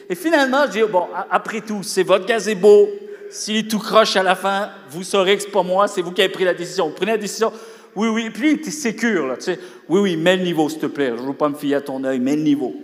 [0.09, 2.89] Et finalement, je dis, bon, après tout, c'est votre gazebo.
[3.31, 6.13] S'il est tout croche à la fin, vous saurez que c'est pas moi, c'est vous
[6.13, 6.89] qui avez pris la décision.
[6.89, 7.53] Vous prenez la décision.
[7.97, 8.27] Oui, oui.
[8.27, 9.59] Et puis, tu es sécure, là, tu sais.
[9.89, 11.13] Oui, oui, mets le niveau, s'il te plaît.
[11.17, 12.75] Je ne veux pas me fier à ton œil, mets le niveau.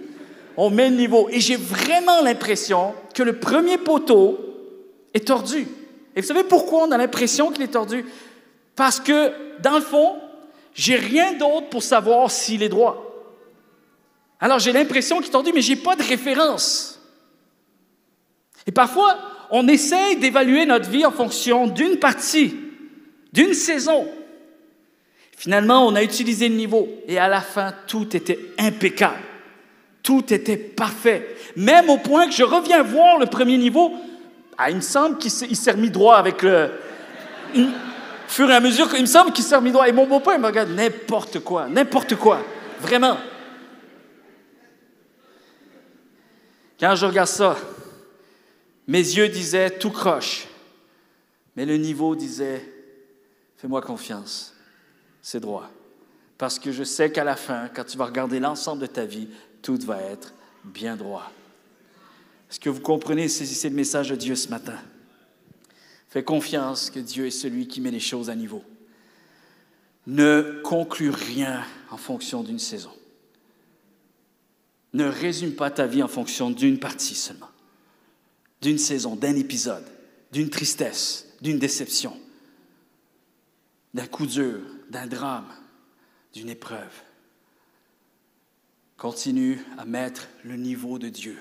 [0.57, 1.29] On met le niveau.
[1.31, 4.39] Et j'ai vraiment l'impression que le premier poteau,
[5.15, 5.67] est tordu.
[6.15, 8.05] Et vous savez pourquoi on a l'impression qu'il est tordu?
[8.77, 10.17] Parce que, dans le fond,
[10.75, 13.07] j'ai rien d'autre pour savoir s'il est droit.
[14.41, 17.01] Alors j'ai l'impression qu'il est tordu, mais je n'ai pas de référence.
[18.67, 19.19] Et parfois,
[19.51, 22.55] on essaye d'évaluer notre vie en fonction d'une partie,
[23.33, 24.09] d'une saison.
[25.37, 29.17] Finalement, on a utilisé le niveau et à la fin, tout était impeccable.
[30.03, 31.37] Tout était parfait.
[31.57, 33.93] Même au point que je reviens voir le premier niveau,
[34.63, 36.71] ah, il me semble qu'il s'est remis droit avec le.
[37.57, 37.67] Au
[38.29, 39.89] fur et à mesure, il me semble qu'il s'est remis droit.
[39.89, 42.43] Et mon beau-père, il me regarde n'importe quoi, n'importe quoi.
[42.79, 43.17] Vraiment.
[46.79, 47.57] Quand je regarde ça,
[48.87, 50.47] mes yeux disaient tout croche.
[51.57, 52.63] Mais le niveau disait
[53.57, 54.55] fais-moi confiance,
[55.23, 55.71] c'est droit.
[56.37, 59.29] Parce que je sais qu'à la fin, quand tu vas regarder l'ensemble de ta vie,
[59.63, 61.33] tout va être bien droit.
[62.51, 64.77] Est-ce que vous comprenez, c'est le message de Dieu ce matin?
[66.09, 68.65] Fais confiance que Dieu est celui qui met les choses à niveau.
[70.09, 72.91] Ne conclue rien en fonction d'une saison.
[74.93, 77.51] Ne résume pas ta vie en fonction d'une partie seulement,
[78.61, 79.87] d'une saison, d'un épisode,
[80.33, 82.21] d'une tristesse, d'une déception,
[83.95, 84.59] d'un coup dur,
[84.91, 85.47] d'un drame,
[86.33, 87.03] d'une épreuve.
[88.97, 91.39] Continue à mettre le niveau de Dieu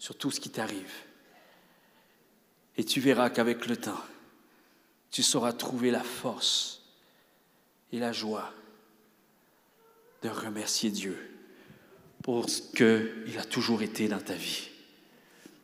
[0.00, 0.92] sur tout ce qui t'arrive.
[2.76, 4.00] Et tu verras qu'avec le temps,
[5.10, 6.82] tu sauras trouver la force
[7.92, 8.52] et la joie
[10.22, 11.16] de remercier Dieu
[12.22, 14.68] pour ce qu'il a toujours été dans ta vie.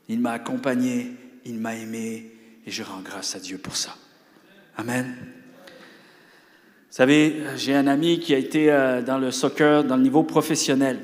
[0.08, 1.12] Il m'a accompagné,
[1.46, 2.30] il m'a aimé
[2.66, 3.96] et je rends grâce à Dieu pour ça.
[4.76, 5.16] Amen.
[5.18, 10.22] Vous savez, j'ai un ami qui a été euh, dans le soccer, dans le niveau
[10.22, 11.00] professionnel.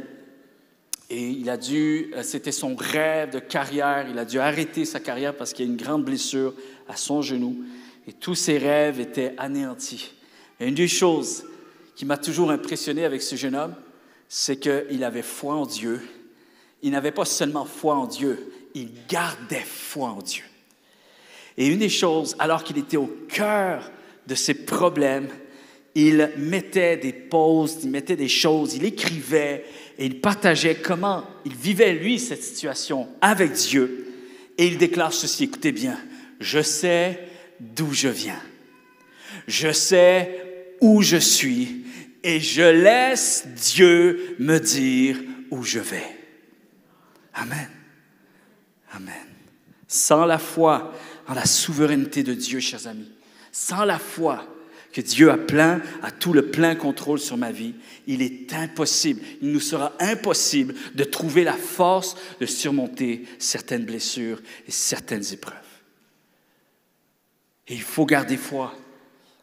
[1.14, 4.98] Et il a dû, euh, c'était son rêve de carrière, il a dû arrêter sa
[4.98, 6.54] carrière parce qu'il y a une grande blessure
[6.88, 7.54] à son genou.
[8.08, 10.14] Et tous ses rêves étaient anéantis.
[10.58, 11.44] Et une des choses
[11.96, 13.74] qui m'a toujours impressionné avec ce jeune homme,
[14.26, 16.00] c'est qu'il avait foi en Dieu.
[16.80, 20.44] Il n'avait pas seulement foi en Dieu, il gardait foi en Dieu.
[21.58, 23.92] Et une des choses, alors qu'il était au cœur
[24.26, 25.28] de ses problèmes,
[25.94, 29.64] il mettait des pauses, il mettait des choses, il écrivait
[29.98, 34.06] et il partageait comment il vivait, lui, cette situation avec Dieu.
[34.58, 35.98] Et il déclare ceci, écoutez bien,
[36.40, 37.20] je sais
[37.60, 38.40] d'où je viens,
[39.46, 41.84] je sais où je suis
[42.22, 45.18] et je laisse Dieu me dire
[45.50, 46.16] où je vais.
[47.34, 47.68] Amen.
[48.92, 49.14] Amen.
[49.88, 50.92] Sans la foi
[51.26, 53.10] en la souveraineté de Dieu, chers amis,
[53.52, 54.46] sans la foi
[54.92, 57.74] que Dieu a plein, a tout le plein contrôle sur ma vie,
[58.06, 64.40] il est impossible, il nous sera impossible de trouver la force de surmonter certaines blessures
[64.66, 65.56] et certaines épreuves.
[67.68, 68.74] Et il faut garder foi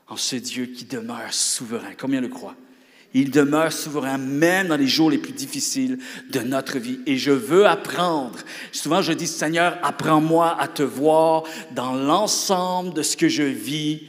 [0.08, 1.94] en ce Dieu qui demeure souverain.
[1.98, 2.56] Combien le croient?
[3.14, 5.98] Il demeure souverain même dans les jours les plus difficiles
[6.30, 7.00] de notre vie.
[7.08, 8.38] Et je veux apprendre.
[8.72, 14.04] Souvent, je dis, Seigneur, apprends-moi à te voir dans l'ensemble de ce que je vis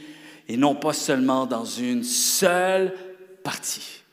[0.51, 2.93] et non pas seulement dans une seule
[3.41, 4.03] partie.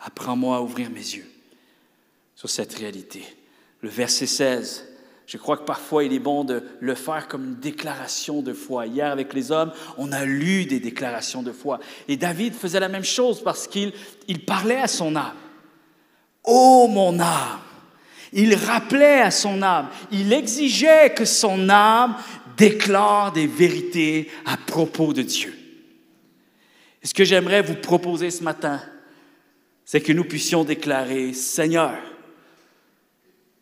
[0.00, 1.30] Apprends-moi à ouvrir mes yeux
[2.34, 3.24] sur cette réalité.
[3.82, 4.88] Le verset 16
[5.24, 8.86] je crois que parfois il est bon de le faire comme une déclaration de foi.
[8.86, 11.78] Hier avec les hommes, on a lu des déclarations de foi.
[12.08, 13.92] Et David faisait la même chose parce qu'il
[14.26, 15.36] il parlait à son âme.
[16.42, 17.60] Ô mon âme!
[18.32, 22.16] Il rappelait à son âme, il exigeait que son âme
[22.56, 25.54] déclare des vérités à propos de Dieu.
[27.02, 28.80] Et ce que j'aimerais vous proposer ce matin,
[29.84, 31.98] c'est que nous puissions déclarer, Seigneur,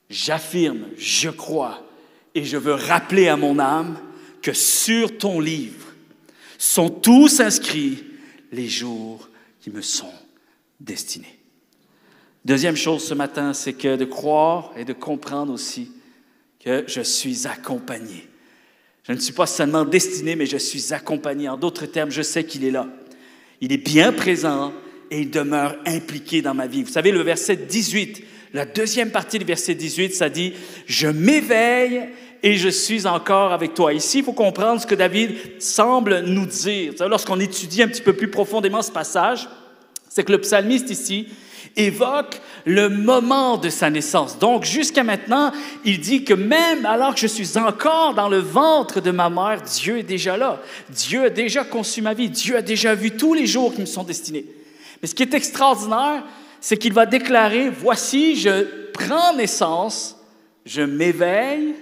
[0.08, 1.86] j'affirme, je crois,
[2.34, 3.98] et je veux rappeler à mon âme
[4.42, 5.86] que sur ton livre
[6.58, 8.04] sont tous inscrits
[8.52, 9.28] les jours
[9.60, 10.12] qui me sont
[10.78, 11.38] destinés.
[12.44, 15.92] Deuxième chose ce matin, c'est que de croire et de comprendre aussi
[16.58, 18.29] que je suis accompagné.
[19.10, 21.48] Je ne suis pas seulement destiné, mais je suis accompagné.
[21.48, 22.86] En d'autres termes, je sais qu'il est là.
[23.60, 24.72] Il est bien présent
[25.10, 26.84] et il demeure impliqué dans ma vie.
[26.84, 30.54] Vous savez, le verset 18 la deuxième partie du verset 18, ça dit,
[30.86, 32.08] je m'éveille
[32.42, 33.92] et je suis encore avec toi.
[33.92, 36.94] Ici, il faut comprendre ce que David semble nous dire.
[37.08, 39.48] Lorsqu'on étudie un petit peu plus profondément ce passage,
[40.08, 41.28] c'est que le psalmiste ici
[41.76, 44.38] évoque le moment de sa naissance.
[44.38, 45.52] Donc, jusqu'à maintenant,
[45.84, 49.62] il dit que même alors que je suis encore dans le ventre de ma mère,
[49.62, 50.60] Dieu est déjà là.
[50.90, 52.30] Dieu a déjà conçu ma vie.
[52.30, 54.46] Dieu a déjà vu tous les jours qui me sont destinés.
[55.00, 56.24] Mais ce qui est extraordinaire,
[56.60, 60.16] c'est qu'il va déclarer, voici, je prends naissance,
[60.66, 61.74] je m'éveille,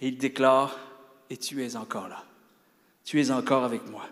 [0.00, 0.78] et il déclare,
[1.30, 2.24] et tu es encore là.
[3.04, 4.04] Tu es encore avec moi.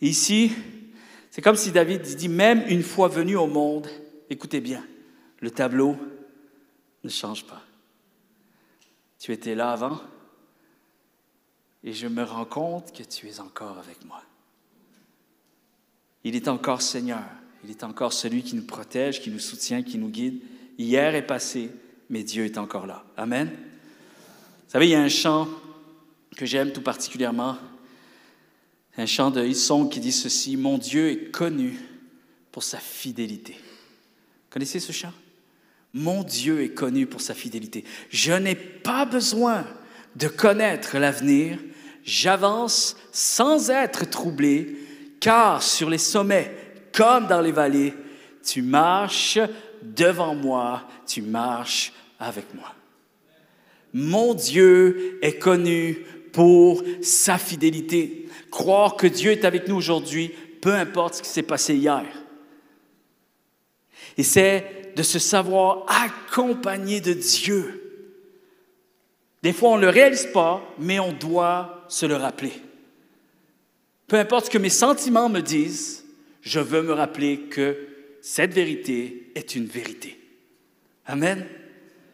[0.00, 0.52] ici,
[1.32, 3.88] c'est comme si David dit, même une fois venu au monde,
[4.28, 4.84] écoutez bien,
[5.40, 5.96] le tableau
[7.02, 7.62] ne change pas.
[9.18, 9.98] Tu étais là avant,
[11.82, 14.22] et je me rends compte que tu es encore avec moi.
[16.22, 17.24] Il est encore Seigneur.
[17.64, 20.42] Il est encore celui qui nous protège, qui nous soutient, qui nous guide.
[20.76, 21.70] Hier est passé,
[22.10, 23.04] mais Dieu est encore là.
[23.16, 23.48] Amen.
[23.48, 25.48] Vous savez, il y a un chant
[26.36, 27.56] que j'aime tout particulièrement,
[28.96, 31.78] un chant de Hillsong qui dit ceci Mon Dieu est connu
[32.50, 33.56] pour sa fidélité.
[34.50, 35.12] Connaissez ce chant
[35.94, 37.84] Mon Dieu est connu pour sa fidélité.
[38.10, 39.66] Je n'ai pas besoin
[40.16, 41.58] de connaître l'avenir.
[42.04, 44.76] J'avance sans être troublé,
[45.20, 46.54] car sur les sommets
[46.92, 47.94] comme dans les vallées,
[48.44, 49.38] tu marches
[49.82, 52.74] devant moi, tu marches avec moi.
[53.94, 58.26] Mon Dieu est connu pour sa fidélité.
[58.50, 62.06] Croire que Dieu est avec nous aujourd'hui, peu importe ce qui s'est passé hier.
[64.16, 67.78] Et c'est de se savoir accompagné de Dieu.
[69.42, 72.52] Des fois, on ne le réalise pas, mais on doit se le rappeler.
[74.06, 76.04] Peu importe ce que mes sentiments me disent,
[76.42, 77.76] je veux me rappeler que
[78.20, 80.18] cette vérité est une vérité.
[81.06, 81.46] Amen.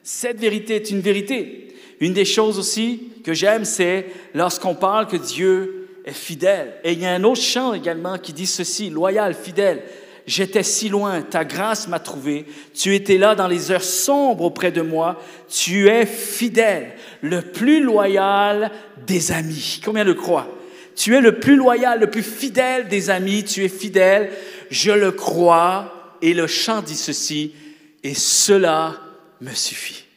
[0.02, 1.74] Cette vérité est une vérité.
[2.00, 6.74] Une des choses aussi que j'aime, c'est lorsqu'on parle que Dieu est fidèle.
[6.84, 9.82] Et il y a un autre chant également qui dit ceci, loyal, fidèle.
[10.26, 12.44] J'étais si loin, ta grâce m'a trouvé.
[12.74, 15.20] Tu étais là dans les heures sombres auprès de moi.
[15.48, 18.70] Tu es fidèle, le plus loyal
[19.06, 19.80] des amis.
[19.82, 20.48] Combien le croient?
[20.94, 23.42] Tu es le plus loyal, le plus fidèle des amis.
[23.44, 24.30] Tu es fidèle.
[24.70, 26.16] Je le crois.
[26.20, 27.54] Et le chant dit ceci,
[28.02, 28.96] et cela
[29.40, 30.07] me suffit.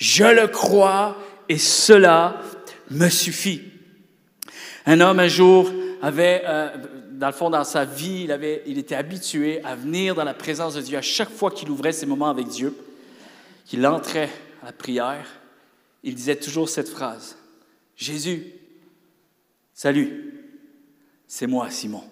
[0.00, 1.16] Je le crois
[1.48, 2.40] et cela
[2.90, 3.62] me suffit.
[4.86, 6.70] Un homme un jour avait, euh,
[7.12, 10.32] dans le fond, dans sa vie, il, avait, il était habitué à venir dans la
[10.32, 12.74] présence de Dieu à chaque fois qu'il ouvrait ses moments avec Dieu,
[13.66, 14.30] qu'il entrait
[14.62, 15.26] à la prière,
[16.02, 17.36] il disait toujours cette phrase,
[17.94, 18.54] Jésus,
[19.74, 20.34] salut,
[21.26, 22.04] c'est moi Simon.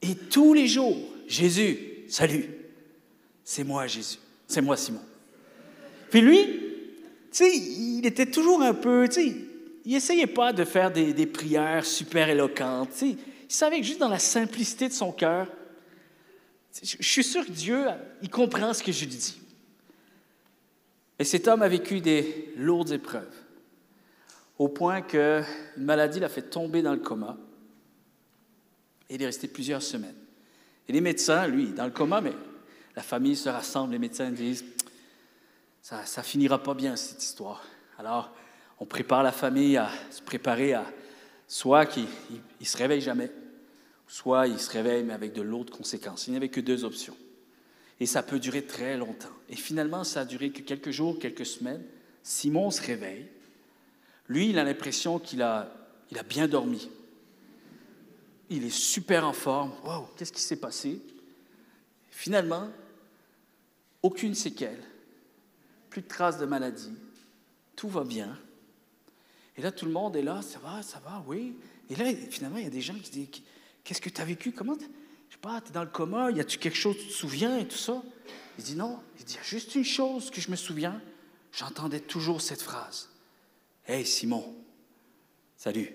[0.00, 0.96] Et tous les jours,
[1.28, 2.48] Jésus, salut,
[3.44, 5.02] c'est moi Jésus, c'est moi Simon.
[6.16, 6.48] Puis lui,
[7.40, 9.06] il était toujours un peu,
[9.84, 13.02] il essayait pas de faire des, prières super éloquentes.
[13.02, 13.18] Il
[13.50, 15.46] savait que juste dans la simplicité de son cœur,
[16.82, 17.84] je suis sûr que Dieu,
[18.22, 19.38] il comprend ce que je lui dis.
[21.18, 23.36] Et cet homme a vécu des lourdes épreuves,
[24.58, 25.44] au point qu'une
[25.76, 27.36] maladie l'a fait tomber dans le coma.
[29.10, 30.16] Et il est resté plusieurs semaines.
[30.88, 32.32] Et les médecins, lui, dans le coma, mais
[32.96, 34.64] la famille se rassemble, les médecins disent,
[35.86, 37.62] ça ne finira pas bien cette histoire.
[37.96, 38.34] Alors,
[38.80, 40.84] on prépare la famille à se préparer à
[41.46, 42.08] soit qu'il
[42.60, 43.30] ne se réveille jamais,
[44.08, 46.26] soit il se réveille mais avec de lourdes conséquences.
[46.26, 47.16] Il n'y avait que deux options.
[48.00, 49.30] Et ça peut durer très longtemps.
[49.48, 51.84] Et finalement, ça a duré que quelques jours, quelques semaines.
[52.24, 53.28] Simon se réveille.
[54.26, 55.72] Lui, il a l'impression qu'il a,
[56.10, 56.90] il a bien dormi.
[58.50, 59.72] Il est super en forme.
[59.84, 61.00] Wow, qu'est-ce qui s'est passé?
[62.10, 62.70] Finalement,
[64.02, 64.82] aucune séquelle,
[65.96, 66.92] plus de traces de maladie,
[67.74, 68.38] tout va bien.
[69.56, 71.56] Et là, tout le monde est là, ça va, ça va, oui.
[71.88, 73.28] Et là, finalement, il y a des gens qui disent,
[73.82, 74.52] qu'est-ce que tu as vécu?
[74.52, 74.74] Comment?
[74.74, 74.84] Je
[75.34, 77.66] sais pas, tu es dans le coma, y a-tu quelque chose, tu te souviens et
[77.66, 78.02] tout ça?
[78.58, 81.00] Il dit non, il dit, il y a juste une chose que je me souviens,
[81.50, 83.08] j'entendais toujours cette phrase.
[83.86, 84.54] Hey Simon,
[85.56, 85.94] salut,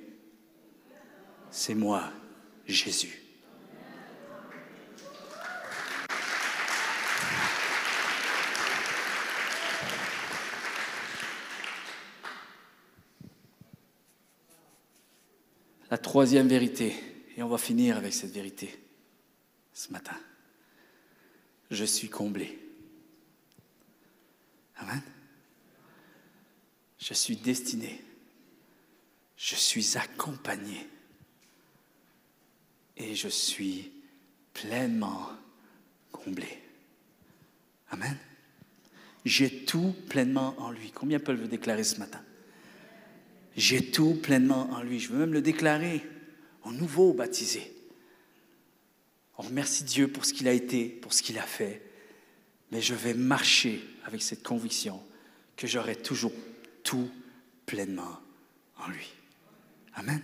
[1.52, 2.12] c'est moi,
[2.66, 3.21] Jésus.
[15.92, 16.96] La troisième vérité,
[17.36, 18.80] et on va finir avec cette vérité
[19.74, 20.18] ce matin.
[21.70, 22.58] Je suis comblé.
[24.78, 25.02] Amen.
[26.98, 28.02] Je suis destiné.
[29.36, 30.88] Je suis accompagné.
[32.96, 33.92] Et je suis
[34.54, 35.30] pleinement
[36.12, 36.62] comblé.
[37.90, 38.18] Amen.
[39.26, 40.92] J'ai tout pleinement en lui.
[40.92, 42.24] Combien peuvent le déclarer ce matin?
[43.56, 45.00] J'ai tout pleinement en lui.
[45.00, 46.02] Je veux même le déclarer
[46.64, 47.74] en nouveau baptisé.
[49.38, 51.82] On remercie Dieu pour ce qu'il a été, pour ce qu'il a fait.
[52.72, 55.02] Mais je vais marcher avec cette conviction
[55.58, 56.34] que j'aurai toujours
[56.84, 57.10] tout
[57.66, 58.20] pleinement
[58.78, 59.10] en lui.
[59.96, 60.22] Amen.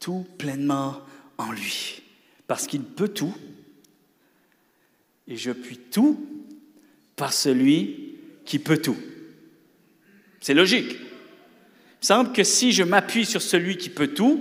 [0.00, 1.00] Tout pleinement
[1.38, 2.02] en lui.
[2.46, 3.34] Parce qu'il peut tout.
[5.28, 6.24] Et je puis tout
[7.16, 8.96] par celui qui peut tout.
[10.40, 10.96] C'est logique.
[12.02, 14.40] Il semble que si je m'appuie sur celui qui peut tout,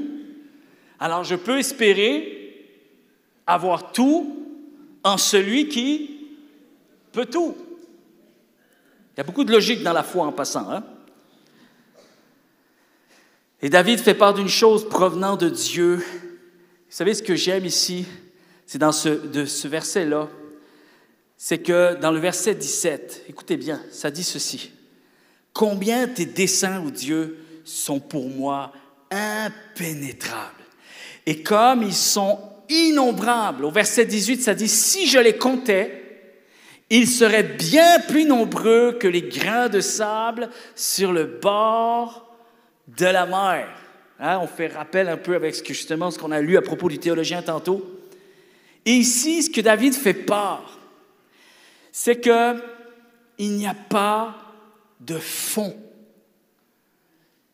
[0.99, 2.35] alors je peux espérer
[3.47, 4.45] avoir tout
[5.03, 6.27] en celui qui
[7.11, 7.55] peut tout.
[9.13, 10.69] Il y a beaucoup de logique dans la foi en passant.
[10.69, 10.83] Hein?
[13.61, 15.95] Et David fait part d'une chose provenant de Dieu.
[15.95, 16.03] Vous
[16.89, 18.05] savez ce que j'aime ici,
[18.65, 20.27] c'est dans ce, verset-là,
[21.37, 24.71] c'est que dans le verset 17, écoutez bien, ça dit ceci.
[25.53, 28.71] Combien tes desseins, ô Dieu, sont pour moi
[29.11, 30.63] impénétrables.
[31.25, 36.01] Et comme ils sont innombrables, au verset 18, ça dit, si je les comptais,
[36.89, 42.35] ils seraient bien plus nombreux que les grains de sable sur le bord
[42.87, 43.67] de la mer.
[44.19, 46.99] Hein, on fait rappel un peu avec justement ce qu'on a lu à propos du
[46.99, 47.83] théologien tantôt.
[48.85, 50.79] Et ici, ce que David fait part,
[51.91, 52.55] c'est que
[53.37, 54.35] il n'y a pas
[55.01, 55.75] de fond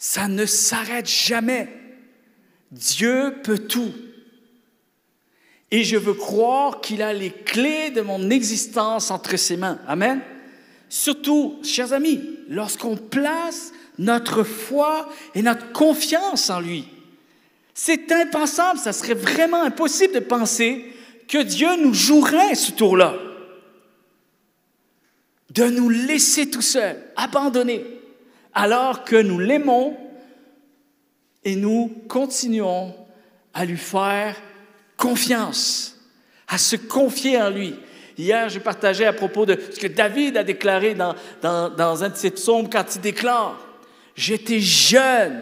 [0.02, 1.70] ça ne s'arrête jamais.
[2.72, 3.94] Dieu peut tout.
[5.70, 9.80] Et je veux croire qu'il a les clés de mon existence entre ses mains.
[9.88, 10.20] Amen.
[10.90, 16.86] Surtout, chers amis, lorsqu'on place notre foi et notre confiance en lui.
[17.76, 20.84] C'est impensable, ça serait vraiment impossible de penser
[21.28, 23.18] que Dieu nous jouerait ce tour-là.
[25.52, 28.01] de nous laisser tout seuls, abandonnés,
[28.54, 29.98] alors que nous l'aimons
[31.44, 32.94] et nous continuons
[33.54, 34.36] à lui faire
[34.98, 36.00] confiance,
[36.48, 37.76] à se confier en lui.
[38.18, 42.16] Hier, je partageais à propos de ce que David a déclaré dans, dans un de
[42.16, 43.58] ses psaumes quand il déclare,
[44.16, 45.42] J'étais jeune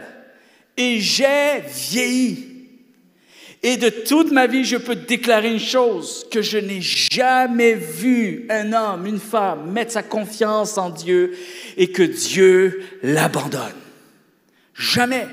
[0.77, 2.48] et j'ai vieilli.
[3.61, 8.45] Et de toute ma vie, je peux déclarer une chose, que je n'ai jamais vu
[8.49, 11.35] un homme, une femme mettre sa confiance en Dieu
[11.75, 13.75] et que Dieu l'abandonne.
[14.73, 15.27] Jamais.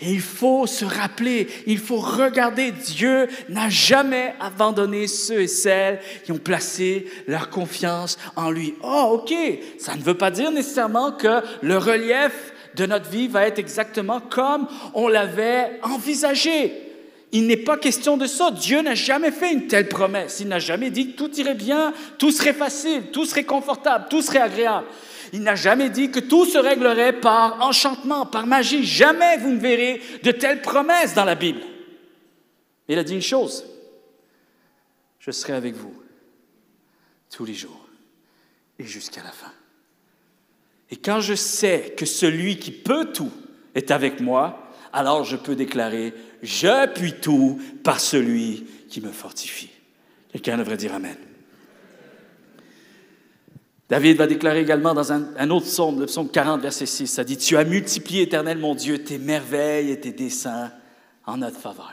[0.00, 6.00] Et il faut se rappeler, il faut regarder, Dieu n'a jamais abandonné ceux et celles
[6.24, 8.74] qui ont placé leur confiance en lui.
[8.82, 9.32] Oh, ok,
[9.78, 14.20] ça ne veut pas dire nécessairement que le relief de notre vie va être exactement
[14.20, 16.72] comme on l'avait envisagé.
[17.32, 18.50] Il n'est pas question de ça.
[18.50, 20.38] Dieu n'a jamais fait une telle promesse.
[20.40, 24.22] Il n'a jamais dit que tout irait bien, tout serait facile, tout serait confortable, tout
[24.22, 24.86] serait agréable.
[25.32, 28.84] Il n'a jamais dit que tout se réglerait par enchantement, par magie.
[28.84, 31.62] Jamais vous ne verrez de telles promesses dans la Bible.
[32.86, 33.64] Il a dit une chose,
[35.18, 35.94] je serai avec vous
[37.30, 37.88] tous les jours
[38.78, 39.50] et jusqu'à la fin.
[40.90, 43.32] Et quand je sais que celui qui peut tout
[43.74, 49.70] est avec moi, alors je peux déclarer, je puis tout par celui qui me fortifie.
[50.30, 51.16] Quelqu'un devrait dire Amen.
[53.88, 57.36] David va déclarer également dans un, autre psaume, le psaume 40, verset 6, ça dit,
[57.36, 60.72] Tu as multiplié, éternel mon Dieu, tes merveilles et tes desseins
[61.26, 61.92] en notre faveur.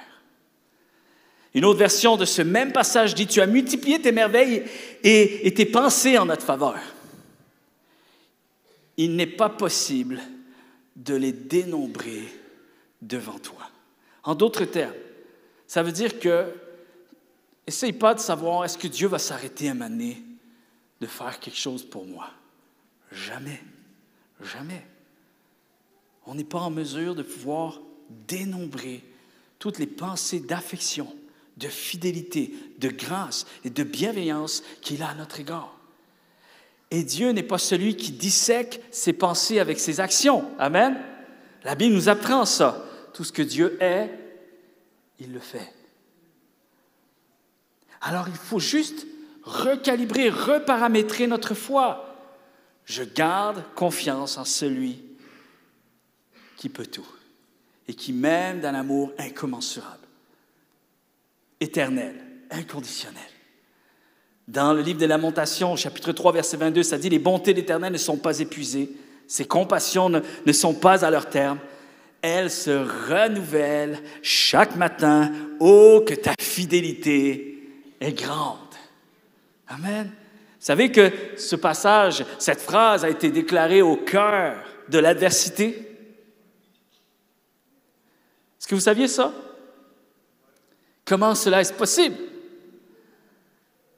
[1.54, 4.64] Une autre version de ce même passage dit, Tu as multiplié tes merveilles
[5.04, 6.80] et, et tes pensées en notre faveur
[9.04, 10.22] il n'est pas possible
[10.96, 12.24] de les dénombrer
[13.02, 13.68] devant toi.
[14.24, 14.94] En d'autres termes,
[15.66, 16.54] ça veut dire que,
[17.66, 20.22] essaye pas de savoir est-ce que Dieu va s'arrêter à m'amener
[21.00, 22.30] de faire quelque chose pour moi?
[23.12, 23.60] Jamais,
[24.40, 24.86] jamais.
[26.28, 27.82] On n'est pas en mesure de pouvoir
[28.28, 29.04] dénombrer
[29.58, 31.16] toutes les pensées d'affection,
[31.58, 35.81] de fidélité, de grâce et de bienveillance qu'il a à notre égard.
[36.92, 40.52] Et Dieu n'est pas celui qui dissèque ses pensées avec ses actions.
[40.60, 41.02] Amen.
[41.64, 42.86] La Bible nous apprend ça.
[43.14, 44.10] Tout ce que Dieu est,
[45.20, 45.74] il le fait.
[48.02, 49.08] Alors il faut juste
[49.44, 52.16] recalibrer, reparamétrer notre foi.
[52.86, 55.02] Je garde confiance en celui
[56.58, 57.08] qui peut tout
[57.88, 60.08] et qui m'aime d'un amour incommensurable,
[61.60, 62.16] éternel,
[62.50, 63.22] inconditionnel.
[64.48, 67.98] Dans le livre des Lamentations, chapitre 3, verset 22, ça dit, Les bontés d'Éternel ne
[67.98, 68.90] sont pas épuisées,
[69.28, 71.60] ses compassions ne, ne sont pas à leur terme.
[72.22, 72.70] Elles se
[73.10, 75.32] renouvellent chaque matin.
[75.60, 77.64] Oh, que ta fidélité
[78.00, 78.58] est grande.
[79.68, 80.08] Amen.
[80.62, 84.58] Vous savez que ce passage, cette phrase a été déclarée au cœur
[84.90, 85.70] de l'adversité?
[88.60, 89.34] Est-ce que vous saviez ça?
[91.06, 92.18] Comment cela est possible?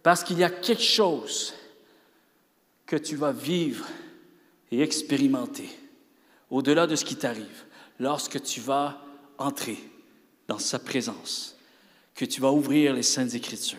[0.03, 1.53] Parce qu'il y a quelque chose
[2.85, 3.87] que tu vas vivre
[4.71, 5.69] et expérimenter
[6.49, 7.63] au-delà de ce qui t'arrive
[7.99, 9.01] lorsque tu vas
[9.37, 9.77] entrer
[10.47, 11.57] dans sa présence,
[12.15, 13.77] que tu vas ouvrir les saintes écritures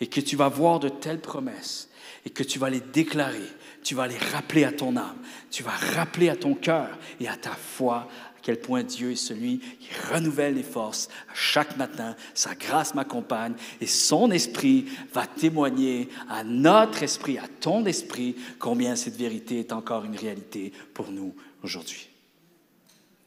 [0.00, 1.88] et que tu vas voir de telles promesses
[2.26, 3.48] et que tu vas les déclarer,
[3.82, 5.18] tu vas les rappeler à ton âme,
[5.50, 8.08] tu vas rappeler à ton cœur et à ta foi
[8.44, 12.14] quel point Dieu est celui qui renouvelle les forces chaque matin.
[12.34, 14.84] Sa grâce m'accompagne et son esprit
[15.14, 20.74] va témoigner à notre esprit, à ton esprit, combien cette vérité est encore une réalité
[20.92, 22.10] pour nous aujourd'hui.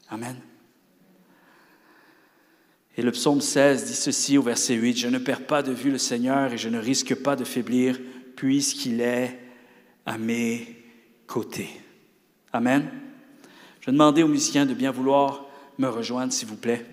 [0.08, 0.36] Amen.
[2.96, 5.90] Et le psaume 16 dit ceci au verset 8, Je ne perds pas de vue
[5.90, 7.98] le Seigneur et je ne risque pas de faiblir
[8.36, 9.36] puisqu'il est
[10.06, 10.76] à mes
[11.26, 11.70] côtés.
[12.52, 13.07] Amen.
[13.88, 15.46] Vais demander aux musiciens de bien vouloir
[15.78, 16.84] me rejoindre, s'il vous plaît.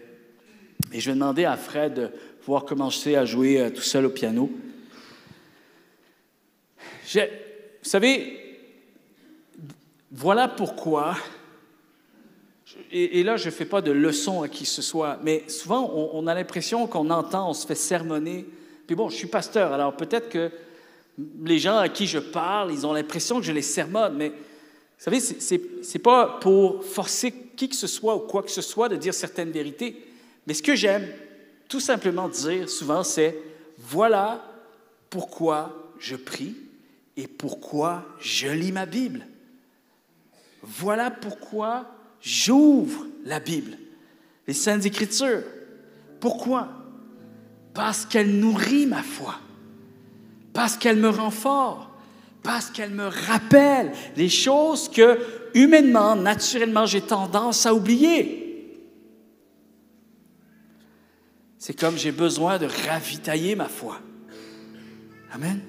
[0.94, 4.10] Et je vais demander à Fred de pouvoir commencer à jouer euh, tout seul au
[4.10, 4.50] piano.
[7.14, 7.20] vous
[7.82, 8.40] savez,
[10.10, 11.18] voilà pourquoi,
[12.94, 16.12] et, là je ne fais pas de leçon à qui ce soit, mais souvent on,
[16.14, 18.46] on a l'impression qu'on entend, on se fait sermonner.
[18.88, 20.50] Puis bon, je suis pasteur, alors peut-être que
[21.44, 24.32] les gens à qui je parle, ils ont l'impression que je les sermonne, mais
[24.98, 28.62] vous savez, ce n'est pas pour forcer qui que ce soit ou quoi que ce
[28.62, 30.06] soit de dire certaines vérités,
[30.48, 31.08] mais ce que j'aime
[31.68, 33.38] tout simplement dire souvent, c'est
[33.78, 34.46] voilà
[35.10, 36.56] pourquoi je prie
[37.18, 39.26] et pourquoi je lis ma Bible.
[40.62, 41.86] Voilà pourquoi
[42.22, 43.78] j'ouvre la Bible,
[44.48, 45.44] les Saintes Écritures.
[46.20, 46.70] Pourquoi?
[47.74, 49.36] Parce qu'elle nourrit ma foi,
[50.54, 51.85] parce qu'elle me rend fort,
[52.46, 55.20] Parce qu'elle me rappelle les choses que,
[55.56, 58.78] humainement, naturellement, j'ai tendance à oublier.
[61.58, 64.00] C'est comme j'ai besoin de ravitailler ma foi.
[65.34, 65.60] Amen.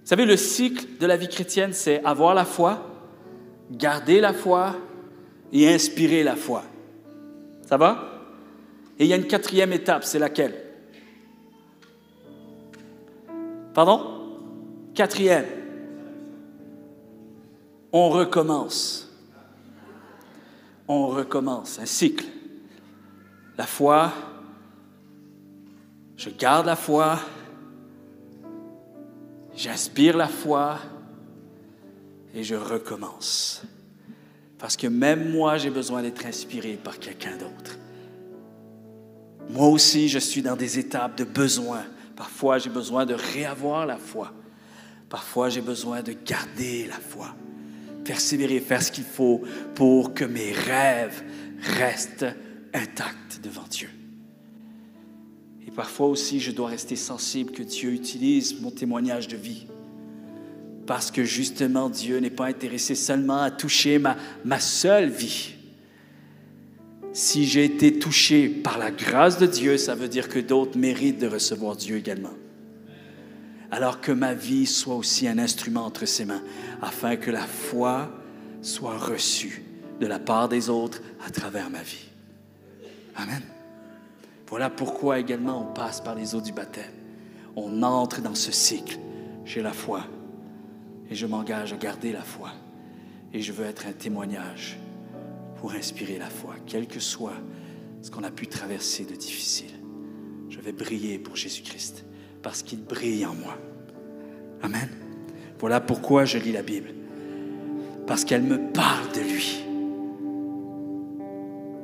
[0.00, 2.84] Vous savez, le cycle de la vie chrétienne, c'est avoir la foi,
[3.70, 4.76] garder la foi
[5.52, 6.64] et inspirer la foi.
[7.66, 8.20] Ça va?
[8.98, 10.60] Et il y a une quatrième étape, c'est laquelle?
[13.72, 14.13] Pardon?
[14.94, 15.46] Quatrième.
[17.92, 19.10] On recommence.
[20.86, 22.26] On recommence, un cycle.
[23.58, 24.12] La foi,
[26.16, 27.18] je garde la foi,
[29.54, 30.78] j'inspire la foi
[32.34, 33.62] et je recommence.
[34.58, 37.78] Parce que même moi, j'ai besoin d'être inspiré par quelqu'un d'autre.
[39.50, 41.82] Moi aussi, je suis dans des étapes de besoin.
[42.16, 44.32] Parfois, j'ai besoin de réavoir la foi.
[45.14, 47.36] Parfois, j'ai besoin de garder la foi.
[48.04, 49.42] Persévérer, faire ce qu'il faut
[49.76, 51.22] pour que mes rêves
[51.78, 52.26] restent
[52.72, 53.88] intacts devant Dieu.
[55.64, 59.68] Et parfois aussi, je dois rester sensible que Dieu utilise mon témoignage de vie.
[60.84, 65.52] Parce que justement, Dieu n'est pas intéressé seulement à toucher ma, ma seule vie.
[67.12, 71.20] Si j'ai été touché par la grâce de Dieu, ça veut dire que d'autres méritent
[71.20, 72.34] de recevoir Dieu également.
[73.74, 76.44] Alors que ma vie soit aussi un instrument entre ses mains,
[76.80, 78.08] afin que la foi
[78.62, 79.64] soit reçue
[79.98, 82.08] de la part des autres à travers ma vie.
[83.16, 83.42] Amen.
[84.46, 86.92] Voilà pourquoi également on passe par les eaux du baptême.
[87.56, 88.96] On entre dans ce cycle.
[89.44, 90.04] J'ai la foi
[91.10, 92.52] et je m'engage à garder la foi.
[93.32, 94.78] Et je veux être un témoignage
[95.56, 97.42] pour inspirer la foi, quel que soit
[98.02, 99.74] ce qu'on a pu traverser de difficile.
[100.48, 102.04] Je vais briller pour Jésus-Christ
[102.44, 103.56] parce qu'il brille en moi.
[104.62, 104.88] Amen.
[105.58, 106.90] Voilà pourquoi je lis la Bible.
[108.06, 109.64] Parce qu'elle me parle de lui.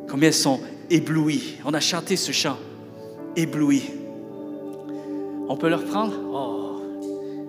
[0.08, 1.56] Combien sont ébloui.
[1.64, 2.58] On a chanté ce chant,
[3.36, 3.84] ébloui.
[5.48, 6.14] On peut le reprendre?
[6.30, 6.82] Oh,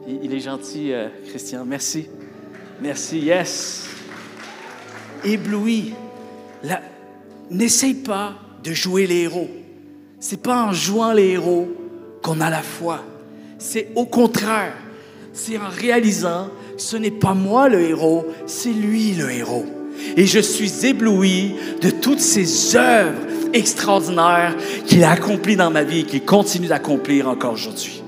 [0.08, 1.66] il est gentil, euh, Christian.
[1.66, 2.08] Merci.
[2.82, 3.90] Merci, yes.
[5.24, 5.94] Ébloui.
[7.50, 9.50] N'essaye pas de jouer les héros.
[10.20, 11.81] C'est pas en jouant les héros
[12.22, 13.04] qu'on a la foi.
[13.58, 14.74] C'est au contraire.
[15.34, 19.66] C'est en réalisant, ce n'est pas moi le héros, c'est lui le héros.
[20.18, 23.20] Et je suis ébloui de toutes ces œuvres
[23.54, 24.56] extraordinaires
[24.86, 28.02] qu'il a accomplies dans ma vie et qu'il continue d'accomplir encore aujourd'hui.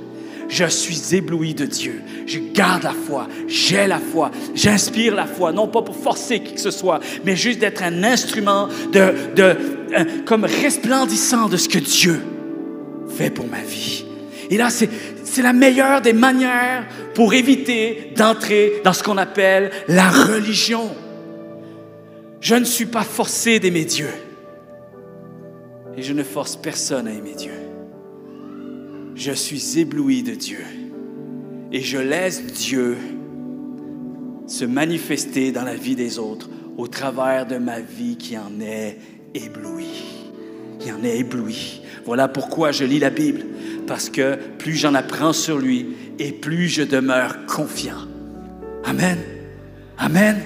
[0.50, 2.02] Je suis ébloui de Dieu.
[2.26, 3.28] Je garde la foi.
[3.48, 4.32] J'ai la foi.
[4.54, 5.52] J'inspire la foi.
[5.52, 9.56] Non pas pour forcer qui que ce soit, mais juste d'être un instrument de, de
[10.26, 12.22] comme resplendissant de ce que Dieu
[13.30, 14.06] pour ma vie.
[14.50, 14.90] Et là, c'est,
[15.24, 20.90] c'est la meilleure des manières pour éviter d'entrer dans ce qu'on appelle la religion.
[22.42, 24.10] Je ne suis pas forcé d'aimer Dieu.
[25.96, 27.54] Et je ne force personne à aimer Dieu.
[29.16, 30.64] Je suis ébloui de Dieu.
[31.72, 32.98] Et je laisse Dieu
[34.48, 38.98] se manifester dans la vie des autres au travers de ma vie qui en est
[39.34, 40.23] éblouie.
[40.80, 41.82] Qui en est éblouie.
[42.06, 43.46] Voilà pourquoi je lis la Bible.
[43.88, 48.08] Parce que plus j'en apprends sur lui et plus je demeure confiant.
[48.84, 49.18] Amen.
[49.98, 50.42] Amen.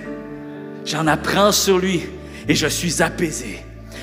[0.86, 2.04] J'en apprends sur lui
[2.48, 3.60] et je suis apaisé.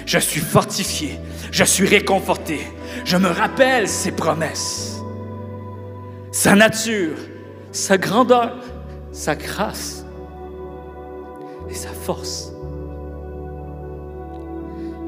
[0.07, 1.18] Je suis fortifié.
[1.51, 2.61] Je suis réconforté.
[3.05, 5.01] Je me rappelle ses promesses,
[6.33, 7.16] sa nature,
[7.72, 8.57] sa grandeur,
[9.12, 10.05] sa grâce
[11.70, 12.53] et sa force.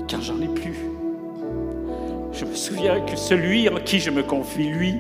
[0.09, 0.77] Quand j'en ai plus,
[2.39, 4.95] je me souviens que celui en qui je me confie, lui,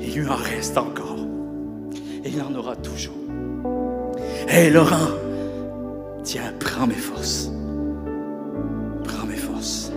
[0.00, 1.18] il lui en reste encore.
[2.24, 3.14] Et il en aura toujours.
[4.48, 5.08] Hé Laurent,
[6.24, 7.50] Tiens, prends mes forces.
[9.04, 9.92] Prends mes forces.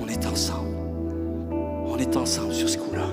[0.00, 0.76] On est ensemble.
[1.86, 3.06] On est ensemble sur ce coup-là.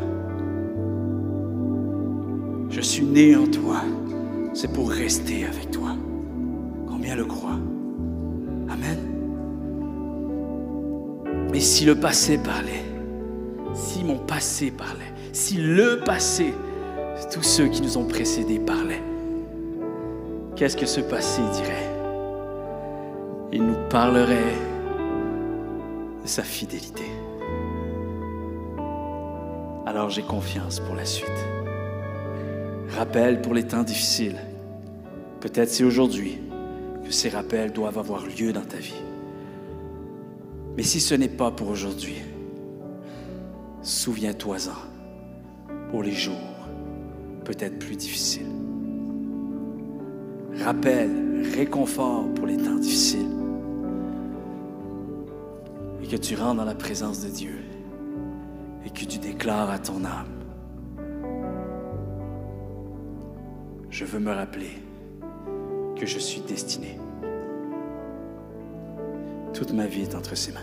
[2.70, 3.82] Je suis né en toi.
[4.54, 5.96] C'est pour rester avec toi.
[6.88, 7.60] Combien le croient?
[8.70, 9.07] Amen.
[11.54, 12.84] Et si le passé parlait,
[13.74, 16.54] si mon passé parlait, si le passé,
[17.32, 19.04] tous ceux qui nous ont précédés parlaient,
[20.56, 21.88] qu'est-ce que ce passé dirait?
[23.52, 24.56] il nous parlerait
[26.22, 27.06] de sa fidélité.
[29.86, 31.30] Alors j'ai confiance pour la suite.
[32.89, 34.38] Rappel pour les temps difficiles.
[35.39, 36.39] Peut-être c'est aujourd'hui
[37.06, 39.02] que ces rappels doivent avoir lieu dans ta vie.
[40.78, 42.21] Mais si ce n'est pas pour aujourd'hui,
[43.82, 44.75] souviens-toi-en
[45.89, 46.36] pour les jours
[47.45, 48.45] peut-être plus difficile.
[50.63, 53.25] Rappel, réconfort pour les temps difficiles.
[56.03, 57.57] Et que tu rentres dans la présence de Dieu
[58.86, 60.28] et que tu déclares à ton âme,
[63.89, 64.78] je veux me rappeler
[65.95, 66.99] que je suis destiné.
[69.58, 70.60] Toute ma vie est entre ses mains.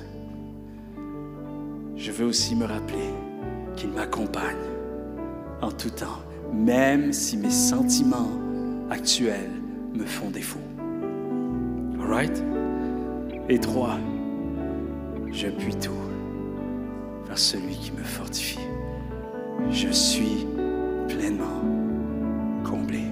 [1.97, 3.11] Je veux aussi me rappeler
[3.75, 4.55] qu'il m'accompagne
[5.61, 6.23] en tout temps,
[6.53, 8.31] même si mes sentiments
[8.91, 9.51] actuels
[9.95, 10.61] me font défaut.
[12.01, 12.45] All right?
[13.49, 13.99] Et trois,
[15.33, 15.91] je puis tout
[17.27, 18.61] vers celui qui me fortifie.
[19.71, 20.47] Je suis
[21.09, 21.63] pleinement
[22.63, 23.03] comblé.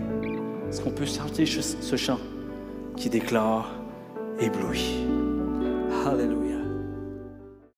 [0.69, 2.21] Est-ce qu'on peut chanter ce chant
[2.97, 3.75] qui déclare
[4.39, 5.22] ébloui?
[6.03, 6.42] Hallelujah.